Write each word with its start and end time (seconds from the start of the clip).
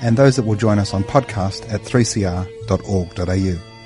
and 0.00 0.16
those 0.16 0.36
that 0.36 0.44
will 0.44 0.56
join 0.56 0.78
us 0.78 0.94
on 0.94 1.04
podcast 1.04 1.72
at 1.72 1.80
3cr.org.au. 1.82 3.76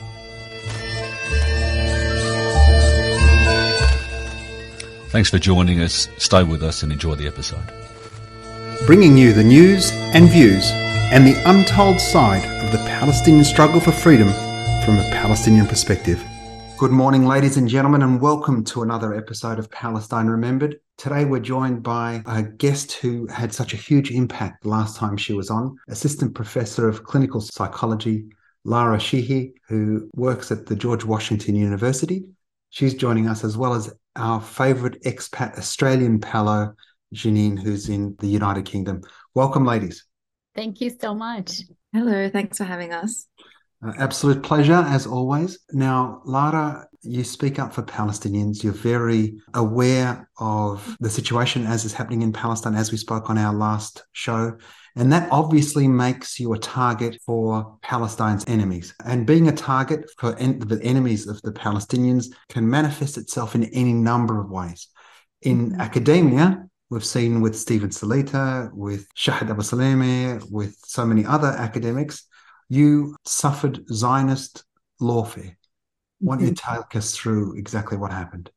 Thanks 5.11 5.29
for 5.29 5.39
joining 5.39 5.81
us. 5.81 6.09
Stay 6.19 6.45
with 6.45 6.63
us 6.63 6.85
and 6.85 6.93
enjoy 6.93 7.17
the 7.17 7.27
episode. 7.27 7.65
Bringing 8.87 9.19
you 9.19 9.33
the 9.33 9.43
news 9.43 9.91
and 9.93 10.29
views 10.29 10.71
and 11.13 11.27
the 11.27 11.35
untold 11.47 12.01
side 12.01 12.45
of 12.65 12.71
the 12.71 12.79
Palestinian 12.87 13.45
struggle 13.45 13.81
for 13.81 13.91
freedom 13.91 14.29
from 14.85 14.99
a 14.99 15.11
Palestinian 15.11 15.67
perspective. 15.67 16.23
Good 16.79 16.93
morning, 16.93 17.27
ladies 17.27 17.57
and 17.57 17.69
gentlemen, 17.69 18.03
and 18.03 18.21
welcome 18.21 18.65
to 18.65 18.83
another 18.83 19.13
episode 19.13 19.59
of 19.59 19.71
Palestine 19.71 20.29
Remembered. 20.29 20.81
Today, 21.01 21.25
we're 21.25 21.41
joined 21.41 21.83
by 21.83 22.23
a 22.27 22.43
guest 22.43 22.93
who 22.93 23.27
had 23.29 23.55
such 23.55 23.73
a 23.73 23.77
huge 23.79 24.11
impact 24.11 24.67
last 24.67 24.99
time 24.99 25.17
she 25.17 25.33
was 25.33 25.49
on, 25.49 25.79
Assistant 25.89 26.35
Professor 26.35 26.87
of 26.91 27.05
Clinical 27.05 27.41
Psychology, 27.41 28.27
Lara 28.65 28.99
Sheehi, 28.99 29.55
who 29.67 30.11
works 30.15 30.53
at 30.53 30.67
the 30.67 30.77
George 30.77 31.03
Washington 31.03 31.55
University. 31.55 32.25
She's 32.69 32.93
joining 32.93 33.29
us 33.29 33.45
as 33.45 33.57
well 33.57 33.73
as 33.73 33.91
our 34.17 34.43
favourite 34.43 35.01
expat 35.05 35.57
Australian 35.57 36.21
Palo, 36.21 36.75
Jeanine, 37.15 37.59
who's 37.59 37.89
in 37.89 38.15
the 38.19 38.29
United 38.29 38.67
Kingdom. 38.67 39.01
Welcome, 39.35 39.65
ladies. 39.65 40.05
Thank 40.55 40.83
you 40.83 40.91
so 40.91 41.15
much. 41.15 41.63
Hello, 41.95 42.29
thanks 42.29 42.59
for 42.59 42.65
having 42.65 42.93
us. 42.93 43.27
Uh, 43.83 43.95
absolute 43.97 44.43
pleasure, 44.43 44.85
as 44.87 45.07
always. 45.07 45.61
Now, 45.73 46.21
Lara, 46.27 46.87
you 47.03 47.25
speak 47.25 47.59
up 47.59 47.73
for 47.73 47.83
Palestinians. 47.83 48.63
You're 48.63 48.73
very 48.73 49.41
aware 49.55 50.29
of 50.39 50.97
the 51.01 51.11
situation 51.11 51.67
as 51.67 51.85
is 51.85 51.93
happening 51.93 52.23
in 52.23 52.33
Palestine, 52.33 52.75
as 52.75 52.93
we 52.93 52.99
spoke 52.99 53.31
on 53.31 53.39
our 53.39 53.55
last 53.55 54.05
show. 54.13 54.57
And 54.97 55.13
that 55.13 55.31
obviously 55.31 55.87
makes 55.89 56.39
you 56.41 56.53
a 56.53 56.59
target 56.59 57.19
for 57.25 57.79
Palestine's 57.83 58.45
enemies. 58.47 58.95
And 59.05 59.27
being 59.27 59.49
a 59.49 59.53
target 59.53 60.11
for 60.19 60.37
en- 60.37 60.59
the 60.59 60.83
enemies 60.83 61.27
of 61.27 61.41
the 61.43 61.53
Palestinians 61.53 62.27
can 62.49 62.69
manifest 62.69 63.17
itself 63.17 63.55
in 63.55 63.65
any 63.65 63.93
number 63.93 64.41
of 64.41 64.51
ways. 64.51 64.89
In 65.43 65.71
mm-hmm. 65.71 65.81
academia, 65.81 66.67
we've 66.91 67.05
seen 67.05 67.41
with 67.41 67.57
Steven 67.57 67.91
Salaita, 67.91 68.73
with 68.75 69.07
Shahd 69.15 69.49
Abusalama, 69.49 70.51
with 70.51 70.77
so 70.85 71.07
many 71.07 71.25
other 71.25 71.49
academics, 71.49 72.27
you 72.69 73.17
suffered 73.25 73.85
Zionist 73.93 74.65
lawfare. 75.01 75.57
Why 76.21 76.37
don't 76.37 76.47
you 76.47 76.53
mm-hmm. 76.53 76.79
take 76.79 76.97
us 76.97 77.17
through 77.17 77.57
exactly 77.57 77.99
what 77.99 78.13
happened? 78.13 78.51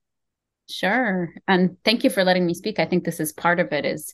Sure. 0.69 1.33
And 1.47 1.77
thank 1.83 2.03
you 2.03 2.09
for 2.09 2.23
letting 2.23 2.45
me 2.45 2.53
speak. 2.53 2.79
I 2.79 2.85
think 2.85 3.03
this 3.03 3.19
is 3.19 3.33
part 3.33 3.59
of 3.59 3.73
it 3.73 3.85
is 3.85 4.13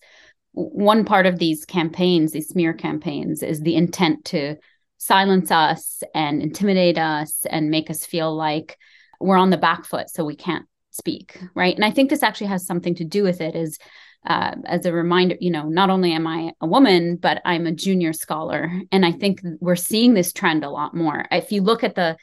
one 0.52 1.06
part 1.06 1.26
of 1.26 1.38
these 1.38 1.66
campaigns, 1.66 2.32
these 2.32 2.50
smear 2.50 2.74
campaigns, 2.74 3.44
is 3.44 3.62
the 3.62 3.76
intent 3.76 4.26
to 4.26 4.56
silence 4.98 5.52
us 5.52 6.04
and 6.14 6.42
intimidate 6.42 6.98
us 6.98 7.46
and 7.50 7.70
make 7.70 7.90
us 7.90 8.06
feel 8.06 8.36
like 8.36 8.78
we're 9.20 9.38
on 9.38 9.52
the 9.52 9.58
back 9.58 9.86
foot 9.86 10.10
so 10.10 10.26
we 10.26 10.36
can't 10.36 10.66
speak. 10.92 11.40
Right. 11.56 11.76
And 11.76 11.86
I 11.86 11.92
think 11.92 12.10
this 12.10 12.24
actually 12.24 12.48
has 12.48 12.66
something 12.66 12.96
to 12.96 13.06
do 13.06 13.24
with 13.24 13.42
it 13.42 13.56
is 13.56 13.78
uh, 14.26 14.56
as 14.66 14.86
a 14.86 14.92
reminder, 14.92 15.38
you 15.40 15.52
know, 15.52 15.70
not 15.70 15.90
only 15.90 16.12
am 16.12 16.28
I 16.28 16.52
a 16.60 16.68
woman, 16.68 17.16
but 17.16 17.42
I'm 17.46 17.66
a 17.68 17.72
junior 17.72 18.12
scholar, 18.12 18.70
and 18.92 19.06
I 19.06 19.14
think 19.14 19.42
we're 19.62 19.78
seeing 19.78 20.14
this 20.14 20.34
trend 20.34 20.66
a 20.66 20.70
lot 20.70 20.94
more. 20.94 21.26
If 21.32 21.54
you 21.54 21.62
look 21.62 21.86
at 21.86 21.96
the 21.96 22.18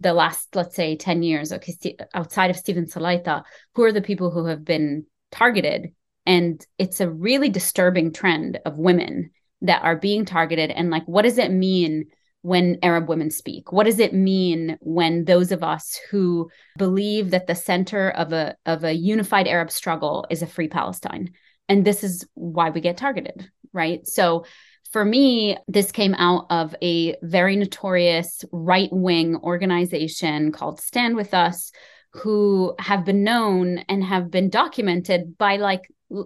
the 0.00 0.14
last, 0.14 0.54
let's 0.54 0.76
say, 0.76 0.96
ten 0.96 1.22
years, 1.22 1.52
okay, 1.52 1.96
outside 2.14 2.50
of 2.50 2.56
Steven 2.56 2.86
Salaita, 2.86 3.42
who 3.74 3.82
are 3.82 3.92
the 3.92 4.02
people 4.02 4.30
who 4.30 4.46
have 4.46 4.64
been 4.64 5.06
targeted? 5.32 5.92
And 6.26 6.64
it's 6.78 7.00
a 7.00 7.10
really 7.10 7.48
disturbing 7.48 8.12
trend 8.12 8.60
of 8.64 8.78
women 8.78 9.30
that 9.62 9.82
are 9.82 9.96
being 9.96 10.24
targeted. 10.24 10.70
And 10.70 10.90
like, 10.90 11.04
what 11.06 11.22
does 11.22 11.38
it 11.38 11.50
mean 11.50 12.06
when 12.42 12.78
Arab 12.82 13.08
women 13.08 13.30
speak? 13.30 13.72
What 13.72 13.84
does 13.84 13.98
it 13.98 14.14
mean 14.14 14.78
when 14.80 15.24
those 15.24 15.50
of 15.50 15.64
us 15.64 15.98
who 16.10 16.48
believe 16.76 17.30
that 17.30 17.46
the 17.46 17.54
center 17.54 18.10
of 18.10 18.32
a 18.32 18.56
of 18.66 18.84
a 18.84 18.92
unified 18.92 19.48
Arab 19.48 19.70
struggle 19.70 20.26
is 20.30 20.42
a 20.42 20.46
free 20.46 20.68
Palestine? 20.68 21.30
And 21.68 21.84
this 21.84 22.04
is 22.04 22.26
why 22.34 22.70
we 22.70 22.80
get 22.80 22.96
targeted, 22.96 23.50
right? 23.72 24.06
So 24.06 24.44
for 24.90 25.04
me, 25.04 25.56
this 25.68 25.92
came 25.92 26.14
out 26.14 26.46
of 26.50 26.74
a 26.82 27.16
very 27.22 27.56
notorious 27.56 28.44
right 28.52 28.88
wing 28.90 29.36
organization 29.36 30.50
called 30.52 30.80
Stand 30.80 31.14
With 31.14 31.34
Us, 31.34 31.72
who 32.12 32.74
have 32.78 33.04
been 33.04 33.22
known 33.22 33.78
and 33.88 34.02
have 34.02 34.30
been 34.30 34.48
documented 34.48 35.36
by, 35.36 35.56
like, 35.56 35.82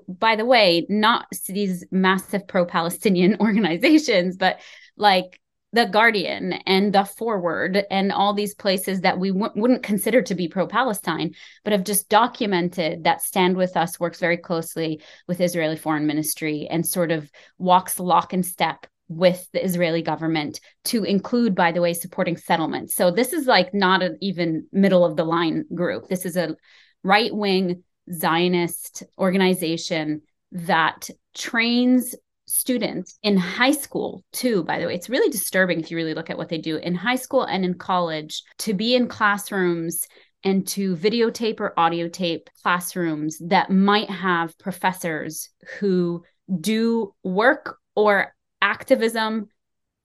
by 0.06 0.36
the 0.36 0.44
way, 0.44 0.86
not 0.88 1.26
these 1.48 1.84
massive 1.90 2.46
pro 2.46 2.64
Palestinian 2.64 3.36
organizations, 3.40 4.36
but 4.36 4.60
like 4.96 5.40
the 5.72 5.86
Guardian 5.86 6.52
and 6.66 6.92
the 6.92 7.04
Forward 7.04 7.84
and 7.90 8.12
all 8.12 8.34
these 8.34 8.54
places 8.54 9.00
that 9.00 9.18
we 9.18 9.30
w- 9.30 9.50
wouldn't 9.54 9.82
consider 9.82 10.20
to 10.22 10.34
be 10.34 10.48
pro 10.48 10.66
Palestine, 10.66 11.34
but 11.64 11.72
have 11.72 11.84
just 11.84 12.08
documented 12.08 13.04
that 13.04 13.22
Stand 13.22 13.56
With 13.56 13.76
Us 13.76 13.98
works 13.98 14.20
very 14.20 14.36
closely 14.36 15.00
with 15.26 15.40
Israeli 15.40 15.76
Foreign 15.76 16.06
Ministry 16.06 16.68
and 16.70 16.86
sort 16.86 17.10
of 17.10 17.30
walks 17.58 17.98
lock 17.98 18.32
and 18.32 18.44
step 18.44 18.86
with 19.08 19.46
the 19.52 19.64
Israeli 19.64 20.02
government 20.02 20.60
to 20.84 21.04
include, 21.04 21.54
by 21.54 21.72
the 21.72 21.80
way, 21.80 21.94
supporting 21.94 22.36
settlements. 22.36 22.94
So 22.94 23.10
this 23.10 23.32
is 23.32 23.46
like 23.46 23.72
not 23.72 24.02
an 24.02 24.18
even 24.20 24.66
middle 24.72 25.04
of 25.04 25.16
the 25.16 25.24
line 25.24 25.64
group. 25.74 26.08
This 26.08 26.24
is 26.24 26.36
a 26.36 26.56
right 27.02 27.34
wing 27.34 27.82
Zionist 28.12 29.04
organization 29.18 30.22
that 30.52 31.08
trains 31.34 32.14
students 32.52 33.18
in 33.22 33.36
high 33.36 33.72
school 33.72 34.22
too 34.32 34.62
by 34.64 34.78
the 34.78 34.86
way 34.86 34.94
it's 34.94 35.08
really 35.08 35.30
disturbing 35.30 35.80
if 35.80 35.90
you 35.90 35.96
really 35.96 36.14
look 36.14 36.30
at 36.30 36.36
what 36.36 36.48
they 36.48 36.58
do 36.58 36.76
in 36.76 36.94
high 36.94 37.16
school 37.16 37.44
and 37.44 37.64
in 37.64 37.74
college 37.74 38.42
to 38.58 38.74
be 38.74 38.94
in 38.94 39.08
classrooms 39.08 40.06
and 40.44 40.66
to 40.66 40.96
videotape 40.96 41.60
or 41.60 41.78
audio 41.78 42.08
tape 42.08 42.50
classrooms 42.62 43.38
that 43.40 43.70
might 43.70 44.10
have 44.10 44.58
professors 44.58 45.48
who 45.78 46.22
do 46.60 47.14
work 47.22 47.78
or 47.94 48.34
activism 48.60 49.48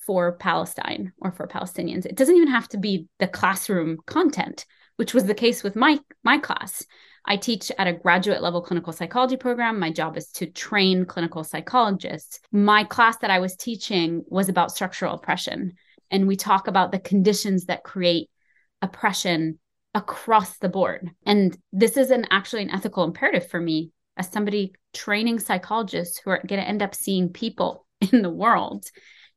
for 0.06 0.34
Palestine 0.38 1.12
or 1.20 1.32
for 1.32 1.48
Palestinians. 1.48 2.06
It 2.06 2.16
doesn't 2.16 2.36
even 2.36 2.50
have 2.50 2.68
to 2.70 2.78
be 2.78 3.08
the 3.20 3.28
classroom 3.28 3.98
content, 4.06 4.66
which 4.96 5.14
was 5.14 5.26
the 5.26 5.36
case 5.36 5.64
with 5.64 5.76
my 5.76 6.00
my 6.24 6.38
class. 6.38 6.86
I 7.28 7.36
teach 7.36 7.72
at 7.78 7.88
a 7.88 7.94
graduate 7.94 8.42
level 8.42 8.62
clinical 8.62 8.94
psychology 8.94 9.36
program. 9.36 9.80
My 9.80 9.92
job 9.92 10.18
is 10.18 10.28
to 10.34 10.46
train 10.46 11.06
clinical 11.06 11.44
psychologists. 11.44 12.40
My 12.52 12.86
class 12.86 13.18
that 13.18 13.32
I 13.32 13.40
was 13.40 13.56
teaching 13.56 14.24
was 14.28 14.48
about 14.48 14.72
structural 14.72 15.14
oppression. 15.14 15.74
And 16.10 16.28
we 16.28 16.38
talk 16.38 16.68
about 16.68 16.92
the 16.92 17.00
conditions 17.00 17.66
that 17.66 17.84
create 17.84 18.30
oppression 18.82 19.60
across 19.94 20.58
the 20.58 20.70
board. 20.70 21.10
And 21.26 21.58
this 21.74 21.98
is 21.98 22.12
an 22.12 22.28
actually 22.32 22.64
an 22.64 22.72
ethical 22.72 23.04
imperative 23.04 23.50
for 23.50 23.60
me 23.60 23.92
as 24.16 24.32
somebody 24.32 24.74
training 24.94 25.40
psychologists 25.40 26.20
who 26.20 26.32
are 26.32 26.42
going 26.48 26.62
to 26.62 26.68
end 26.68 26.82
up 26.82 26.96
seeing 26.96 27.30
people 27.30 27.86
in 28.12 28.22
the 28.22 28.30
world 28.30 28.86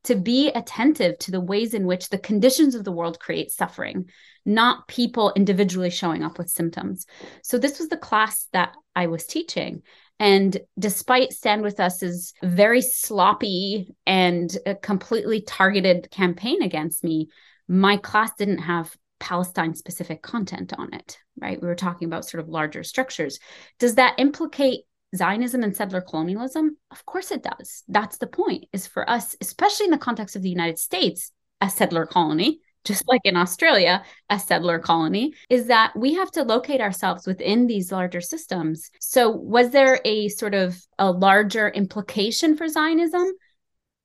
to 0.05 0.15
be 0.15 0.49
attentive 0.49 1.19
to 1.19 1.31
the 1.31 1.41
ways 1.41 1.75
in 1.75 1.87
which 1.87 2.09
the 2.09 2.19
conditions 2.19 2.75
of 2.75 2.85
the 2.85 2.93
world 2.93 3.21
create 3.21 3.51
suffering, 3.51 4.09
not 4.51 4.89
people 4.89 5.33
individually 5.35 5.91
showing 5.91 6.23
up 6.23 6.37
with 6.37 6.51
symptoms. 6.51 7.07
So, 7.43 7.57
this 7.57 7.79
was 7.79 7.89
the 7.89 7.97
class 7.97 8.49
that 8.53 8.75
I 8.95 9.07
was 9.07 9.25
teaching. 9.25 9.83
And 10.19 10.59
despite 10.79 11.33
Stand 11.33 11.63
With 11.63 11.81
Us's 11.81 12.35
very 12.43 12.83
sloppy 12.83 13.95
and 14.07 14.55
completely 14.83 15.41
targeted 15.41 16.11
campaign 16.11 16.63
against 16.63 17.03
me, 17.03 17.29
my 17.69 17.97
class 17.97 18.31
didn't 18.37 18.59
have 18.59 18.95
Palestine 19.19 19.75
specific 19.75 20.21
content 20.23 20.75
on 20.77 20.93
it, 20.93 21.19
right? 21.41 21.61
We 21.61 21.69
were 21.69 21.75
talking 21.75 22.07
about 22.07 22.27
sort 22.27 22.43
of 22.43 22.49
larger 22.49 22.83
structures. 22.83 23.39
Does 23.79 23.95
that 23.95 24.15
implicate 24.19 24.81
Zionism 25.17 25.63
and 25.63 25.75
settler 25.75 26.01
colonialism? 26.01 26.77
Of 26.91 27.05
course 27.07 27.31
it 27.31 27.43
does. 27.43 27.83
That's 27.89 28.19
the 28.19 28.27
point, 28.27 28.67
is 28.73 28.87
for 28.87 29.09
us, 29.09 29.37
especially 29.41 29.87
in 29.87 29.91
the 29.91 29.99
context 29.99 30.37
of 30.37 30.43
the 30.43 30.51
United 30.51 30.79
States, 30.79 31.33
a 31.61 31.71
settler 31.71 32.07
colony, 32.07 32.61
just 32.85 33.07
like 33.09 33.21
in 33.25 33.37
Australia, 33.37 34.03
a 34.29 34.39
settler 34.39 34.79
colony, 34.79 35.35
is 35.49 35.67
that 35.67 35.93
we 35.97 36.15
have 36.15 36.31
to 36.33 36.43
locate 36.43 36.81
ourselves 36.81 37.27
within 37.27 37.67
these 37.67 37.93
larger 37.93 38.21
systems. 38.21 38.91
So, 39.01 39.31
was 39.31 39.71
there 39.71 40.01
a 40.05 40.29
sort 40.29 40.55
of 40.55 40.81
a 40.99 41.11
larger 41.11 41.69
implication 41.69 42.57
for 42.57 42.69
Zionism? 42.69 43.33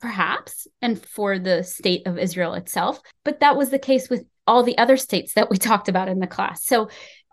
perhaps, 0.02 0.68
and 0.84 1.04
for 1.04 1.40
the 1.40 1.64
state 1.64 2.06
of 2.06 2.20
Israel 2.20 2.54
itself. 2.54 3.00
But 3.24 3.40
that 3.40 3.58
was 3.58 3.72
the 3.72 3.80
case 3.80 4.08
with 4.08 4.24
all 4.46 4.62
the 4.62 4.78
other 4.78 4.98
states 4.98 5.34
that 5.34 5.50
we 5.50 5.58
talked 5.70 5.90
about 5.90 6.10
in 6.10 6.20
the 6.20 6.28
class. 6.28 6.64
So 6.64 6.90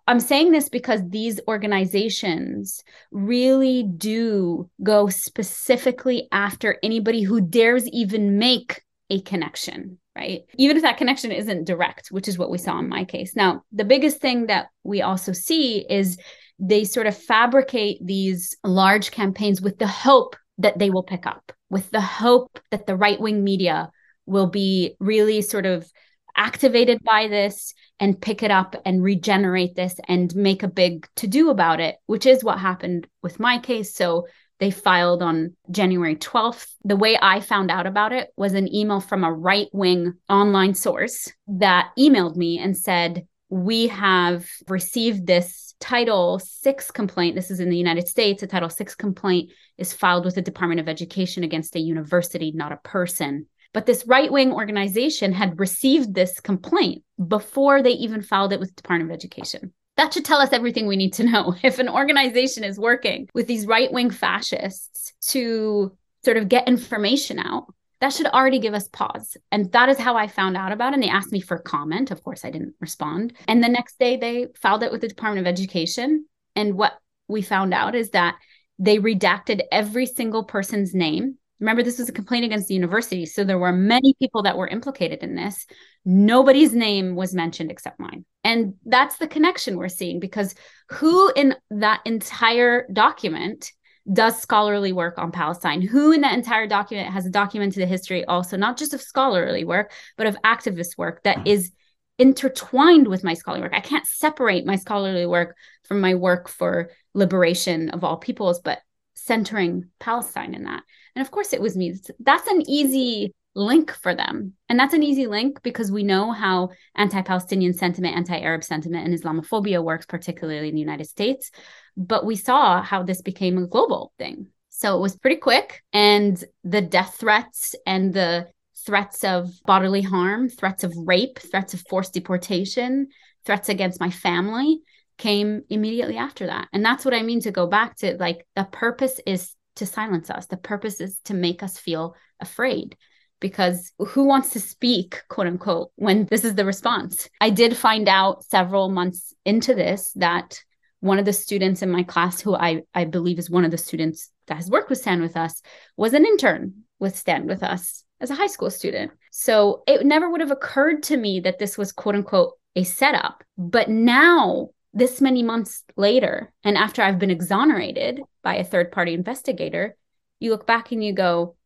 I'm 0.07 0.21
saying 0.21 0.51
this 0.51 0.69
because 0.69 1.01
these 1.09 1.39
organizations 1.47 2.83
really 3.11 3.85
do 3.85 4.69
go 4.83 5.09
specifically 5.09 6.29
after 6.33 6.79
anybody 6.83 7.23
who 7.23 7.41
dares 7.41 7.87
even 7.89 8.39
make 8.39 8.83
a 9.11 9.21
connection, 9.21 9.99
right? 10.17 10.43
Even 10.57 10.77
if 10.77 10.83
that 10.83 10.99
connection 10.99 11.33
isn't 11.33 11.65
direct, 11.65 12.09
which 12.09 12.29
is 12.29 12.39
what 12.39 12.51
we 12.51 12.59
saw 12.59 12.79
in 12.79 12.89
my 12.89 13.05
case. 13.05 13.35
Now, 13.35 13.63
the 13.73 13.85
biggest 13.85 14.21
thing 14.21 14.47
that 14.47 14.69
we 14.85 15.03
also 15.03 15.33
see 15.33 15.87
is 15.89 16.19
they 16.59 16.85
sort 16.85 17.07
of 17.07 17.17
fabricate 17.17 17.99
these 18.05 18.57
large 18.63 19.11
campaigns 19.11 19.61
with 19.61 19.79
the 19.79 19.87
hope 19.87 20.37
that 20.59 20.79
they 20.79 20.91
will 20.91 21.03
pick 21.03 21.27
up, 21.27 21.53
with 21.71 21.91
the 21.91 22.01
hope 22.01 22.59
that 22.71 22.87
the 22.87 22.97
right 22.97 23.21
wing 23.21 23.43
media 23.43 23.91
will 24.27 24.49
be 24.49 24.95
really 25.01 25.43
sort 25.43 25.67
of 25.67 25.91
activated 26.37 27.03
by 27.03 27.29
this 27.29 27.75
and 28.01 28.21
pick 28.21 28.43
it 28.43 28.51
up 28.51 28.75
and 28.85 29.03
regenerate 29.03 29.75
this 29.75 29.95
and 30.09 30.35
make 30.35 30.63
a 30.63 30.69
big 30.69 31.07
to 31.17 31.27
do 31.27 31.51
about 31.51 31.81
it, 31.81 31.97
which 32.07 32.27
is 32.27 32.45
what 32.45 32.59
happened 32.59 33.07
with 33.23 33.41
my 33.41 33.59
case. 33.59 33.95
So 33.95 34.27
they 34.63 34.71
filed 34.71 35.25
on 35.25 35.57
January 35.73 36.15
12th. 36.15 36.69
The 36.85 36.95
way 36.95 37.19
I 37.21 37.41
found 37.41 37.69
out 37.69 37.85
about 37.85 38.13
it 38.13 38.31
was 38.37 38.53
an 38.53 38.73
email 38.73 39.01
from 39.01 39.25
a 39.25 39.33
right 39.33 39.67
wing 39.73 40.13
online 40.29 40.75
source 40.75 41.29
that 41.49 41.91
emailed 41.99 42.37
me 42.37 42.61
and 42.61 42.79
said, 42.79 43.27
We 43.49 43.89
have 43.89 44.47
received 44.69 45.27
this 45.27 45.75
Title 45.81 46.39
Six 46.39 46.93
complaint. 46.93 47.35
This 47.35 47.51
is 47.51 47.59
in 47.59 47.71
the 47.71 47.77
United 47.77 48.07
States. 48.07 48.45
A 48.45 48.47
Title 48.47 48.71
Six 48.71 48.95
complaint 48.95 49.51
is 49.79 49.93
filed 49.93 50.25
with 50.25 50.37
the 50.37 50.43
Department 50.43 50.79
of 50.79 50.89
Education 50.89 51.43
against 51.43 51.75
a 51.75 51.81
university, 51.81 52.53
not 52.55 52.71
a 52.71 52.77
person. 52.85 53.47
But 53.75 53.87
this 53.87 54.07
right 54.07 54.31
wing 54.31 54.53
organization 54.53 55.33
had 55.33 55.59
received 55.59 56.15
this 56.15 56.39
complaint 56.39 57.03
before 57.27 57.83
they 57.83 57.91
even 57.91 58.23
filed 58.23 58.53
it 58.53 58.61
with 58.61 58.69
the 58.69 58.81
Department 58.81 59.11
of 59.11 59.15
Education. 59.17 59.73
That 59.97 60.13
should 60.15 60.25
tell 60.25 60.41
us 60.41 60.53
everything 60.53 60.87
we 60.87 60.97
need 60.97 61.13
to 61.15 61.25
know. 61.25 61.55
If 61.63 61.79
an 61.79 61.89
organization 61.89 62.65
is 62.65 62.79
working 62.79 63.29
with 63.35 63.47
these 63.47 63.67
right 63.67 63.93
wing 63.93 64.11
fascists 64.11 65.13
to 65.29 65.97
sort 66.25 66.37
of 66.37 66.49
get 66.49 66.69
information 66.69 67.39
out, 67.39 67.73
that 68.01 68.13
should 68.13 68.27
already 68.27 68.59
give 68.59 68.75
us 68.75 68.89
pause. 68.89 69.37
And 69.53 69.71
that 69.73 69.89
is 69.89 69.99
how 69.99 70.17
I 70.17 70.27
found 70.27 70.57
out 70.57 70.73
about 70.73 70.93
it. 70.93 70.95
And 70.95 71.03
they 71.03 71.09
asked 71.09 71.31
me 71.31 71.41
for 71.41 71.59
comment. 71.59 72.11
Of 72.11 72.25
course, 72.25 72.45
I 72.45 72.51
didn't 72.51 72.75
respond. 72.81 73.35
And 73.47 73.63
the 73.63 73.69
next 73.69 73.99
day, 73.99 74.17
they 74.17 74.49
filed 74.61 74.83
it 74.83 74.91
with 74.91 75.03
the 75.03 75.09
Department 75.09 75.47
of 75.47 75.51
Education. 75.51 76.27
And 76.57 76.75
what 76.75 76.95
we 77.29 77.43
found 77.43 77.73
out 77.73 77.95
is 77.95 78.11
that 78.11 78.37
they 78.79 78.99
redacted 78.99 79.61
every 79.71 80.07
single 80.07 80.43
person's 80.43 80.95
name 80.95 81.39
Remember, 81.63 81.85
this 81.85 82.01
was 82.01 82.09
a 82.09 82.13
complaint 82.13 82.45
against 82.45 82.67
the 82.67 82.75
university. 82.75 83.25
So 83.25 83.45
there 83.45 83.59
were 83.59 83.73
many 83.73 84.15
people 84.19 84.43
that 84.43 84.59
were 84.59 84.67
implicated 84.67 85.21
in 85.23 85.37
this. 85.37 85.65
Nobody's 86.05 86.75
name 86.75 87.15
was 87.15 87.35
mentioned 87.35 87.71
except 87.71 88.01
mine. 88.01 88.25
And 88.43 88.75
that's 88.85 89.19
the 89.19 89.29
connection 89.29 89.77
we're 89.77 89.89
seeing 89.89 90.19
because 90.19 90.57
who 90.91 91.31
in 91.37 91.55
that 91.71 92.01
entire 92.05 92.89
document 92.93 93.71
does 94.13 94.43
scholarly 94.43 94.93
work 94.93 95.19
on 95.19 95.31
Palestine? 95.31 95.83
Who 95.83 96.11
in 96.11 96.23
that 96.23 96.35
entire 96.35 96.67
document 96.67 97.13
has 97.13 97.31
documented 97.31 97.81
the 97.81 97.87
history 97.87 98.25
also, 98.25 98.57
not 98.57 98.77
just 98.77 98.93
of 98.93 99.01
scholarly 99.01 99.65
work, 99.65 99.93
but 100.17 100.27
of 100.27 100.37
activist 100.45 100.99
work 100.99 101.23
that 101.23 101.47
is 101.47 101.71
intertwined 102.19 103.07
with 103.07 103.23
my 103.23 103.35
scholarly 103.35 103.63
work? 103.63 103.73
I 103.73 103.79
can't 103.79 104.05
separate 104.05 104.67
my 104.67 104.75
scholarly 104.75 105.27
work 105.27 105.57
from 105.85 106.01
my 106.01 106.17
work 106.17 106.49
for 106.49 106.91
liberation 107.15 107.91
of 107.91 108.03
all 108.03 108.17
peoples, 108.17 108.61
but 108.61 108.81
centering 109.15 109.91
Palestine 110.01 110.55
in 110.55 110.65
that. 110.65 110.83
And 111.15 111.25
of 111.25 111.31
course, 111.31 111.53
it 111.53 111.61
was 111.61 111.77
me. 111.77 111.95
That's 112.21 112.47
an 112.47 112.63
easy 112.69 113.33
link 113.55 113.93
for 113.93 114.15
them. 114.15 114.55
And 114.69 114.79
that's 114.79 114.95
an 114.95 115.03
easy 115.03 115.27
link 115.27 115.63
because 115.63 115.93
we 115.93 116.03
know 116.03 116.33
how 116.33 116.71
anti 116.95 117.23
Palestinian 117.23 117.75
sentiment, 117.75 118.17
anti 118.17 118.39
Arab 118.39 118.65
sentiment, 118.65 119.07
and 119.07 119.19
Islamophobia 119.19 119.83
works, 119.83 120.07
particularly 120.07 120.69
in 120.69 120.75
the 120.75 120.81
United 120.81 121.07
States. 121.07 121.51
But 121.97 122.25
we 122.25 122.37
saw 122.37 122.83
how 122.83 123.03
this 123.03 123.21
became 123.21 123.59
a 123.59 123.67
global 123.67 124.13
thing. 124.19 124.49
So 124.71 124.97
it 124.97 125.01
was 125.01 125.17
pretty 125.17 125.37
quick. 125.37 125.83
And 125.93 126.43
the 126.65 126.81
death 126.81 127.17
threats 127.19 127.75
and 127.87 128.13
the 128.13 128.49
threats 128.85 129.23
of 129.23 129.51
bodily 129.65 130.03
harm, 130.03 130.49
threats 130.49 130.83
of 130.83 130.93
rape, 130.97 131.39
threats 131.39 131.75
of 131.75 131.85
forced 131.89 132.15
deportation, 132.15 133.09
threats 133.45 133.69
against 133.69 134.01
my 134.01 134.11
family 134.11 134.81
came 135.19 135.63
immediately 135.69 136.17
after 136.17 136.47
that. 136.47 136.69
And 136.73 136.85
that's 136.85 137.05
what 137.05 137.15
I 137.15 137.23
mean 137.23 137.41
to 137.43 137.53
go 137.53 137.67
back 137.67 137.97
to 137.99 138.17
like 138.19 138.47
the 138.57 138.65
purpose 138.65 139.21
is 139.27 139.55
to 139.77 139.87
silence 139.87 140.31
us. 140.31 140.47
The 140.47 140.57
purpose 140.57 141.01
is 141.01 141.19
to 141.25 141.35
make 141.35 141.63
us 141.63 141.79
feel 141.79 142.15
afraid 142.41 142.97
because 143.41 143.93
who 143.99 144.25
wants 144.25 144.51
to 144.51 144.61
speak, 144.61 145.23
quote 145.29 145.47
unquote, 145.47 145.91
when 145.97 146.27
this 146.27 146.45
is 146.45 146.55
the 146.55 146.65
response? 146.65 147.29
I 147.41 147.51
did 147.51 147.77
find 147.77 148.09
out 148.09 148.45
several 148.45 148.89
months 148.89 149.35
into 149.45 149.75
this 149.75 150.13
that 150.13 150.63
one 151.01 151.19
of 151.19 151.25
the 151.25 151.33
students 151.33 151.83
in 151.83 151.91
my 151.91 152.05
class, 152.05 152.41
who 152.41 152.55
I, 152.55 152.83
I 152.95 153.05
believe 153.05 153.41
is 153.41 153.51
one 153.51 153.65
of 153.65 153.73
the 153.73 153.79
students 153.79 154.31
that 154.47 154.57
has 154.57 154.71
worked 154.71 154.89
with 154.89 155.01
Stand 155.01 155.21
With 155.21 155.37
Us, 155.37 155.61
was 155.97 156.15
an 156.15 156.25
intern 156.25 156.85
with 157.01 157.17
Stand 157.17 157.49
With 157.49 157.65
Us 157.65 158.05
as 158.21 158.31
a 158.31 158.37
high 158.37 158.47
school 158.47 158.71
student. 158.71 159.11
So 159.33 159.83
it 159.89 160.07
never 160.07 160.31
would 160.31 160.41
have 160.41 160.53
occurred 160.53 161.03
to 161.05 161.17
me 161.17 161.41
that 161.41 161.59
this 161.59 161.77
was, 161.77 161.91
quote 161.91 162.15
unquote, 162.15 162.53
a 162.77 162.85
setup. 162.85 163.43
But 163.59 163.89
now 163.89 164.71
this 164.95 165.21
many 165.21 165.43
months 165.43 165.85
later, 165.97 166.53
and 166.65 166.77
after 166.77 167.03
I've 167.03 167.19
been 167.19 167.31
exonerated 167.31 168.21
by 168.43 168.57
a 168.57 168.65
third 168.65 168.93
party 168.93 169.15
investigator, 169.15 169.97
you 170.39 170.51
look 170.51 170.67
back 170.67 170.93
and 170.93 171.03
you 171.03 171.13
go, 171.13 171.57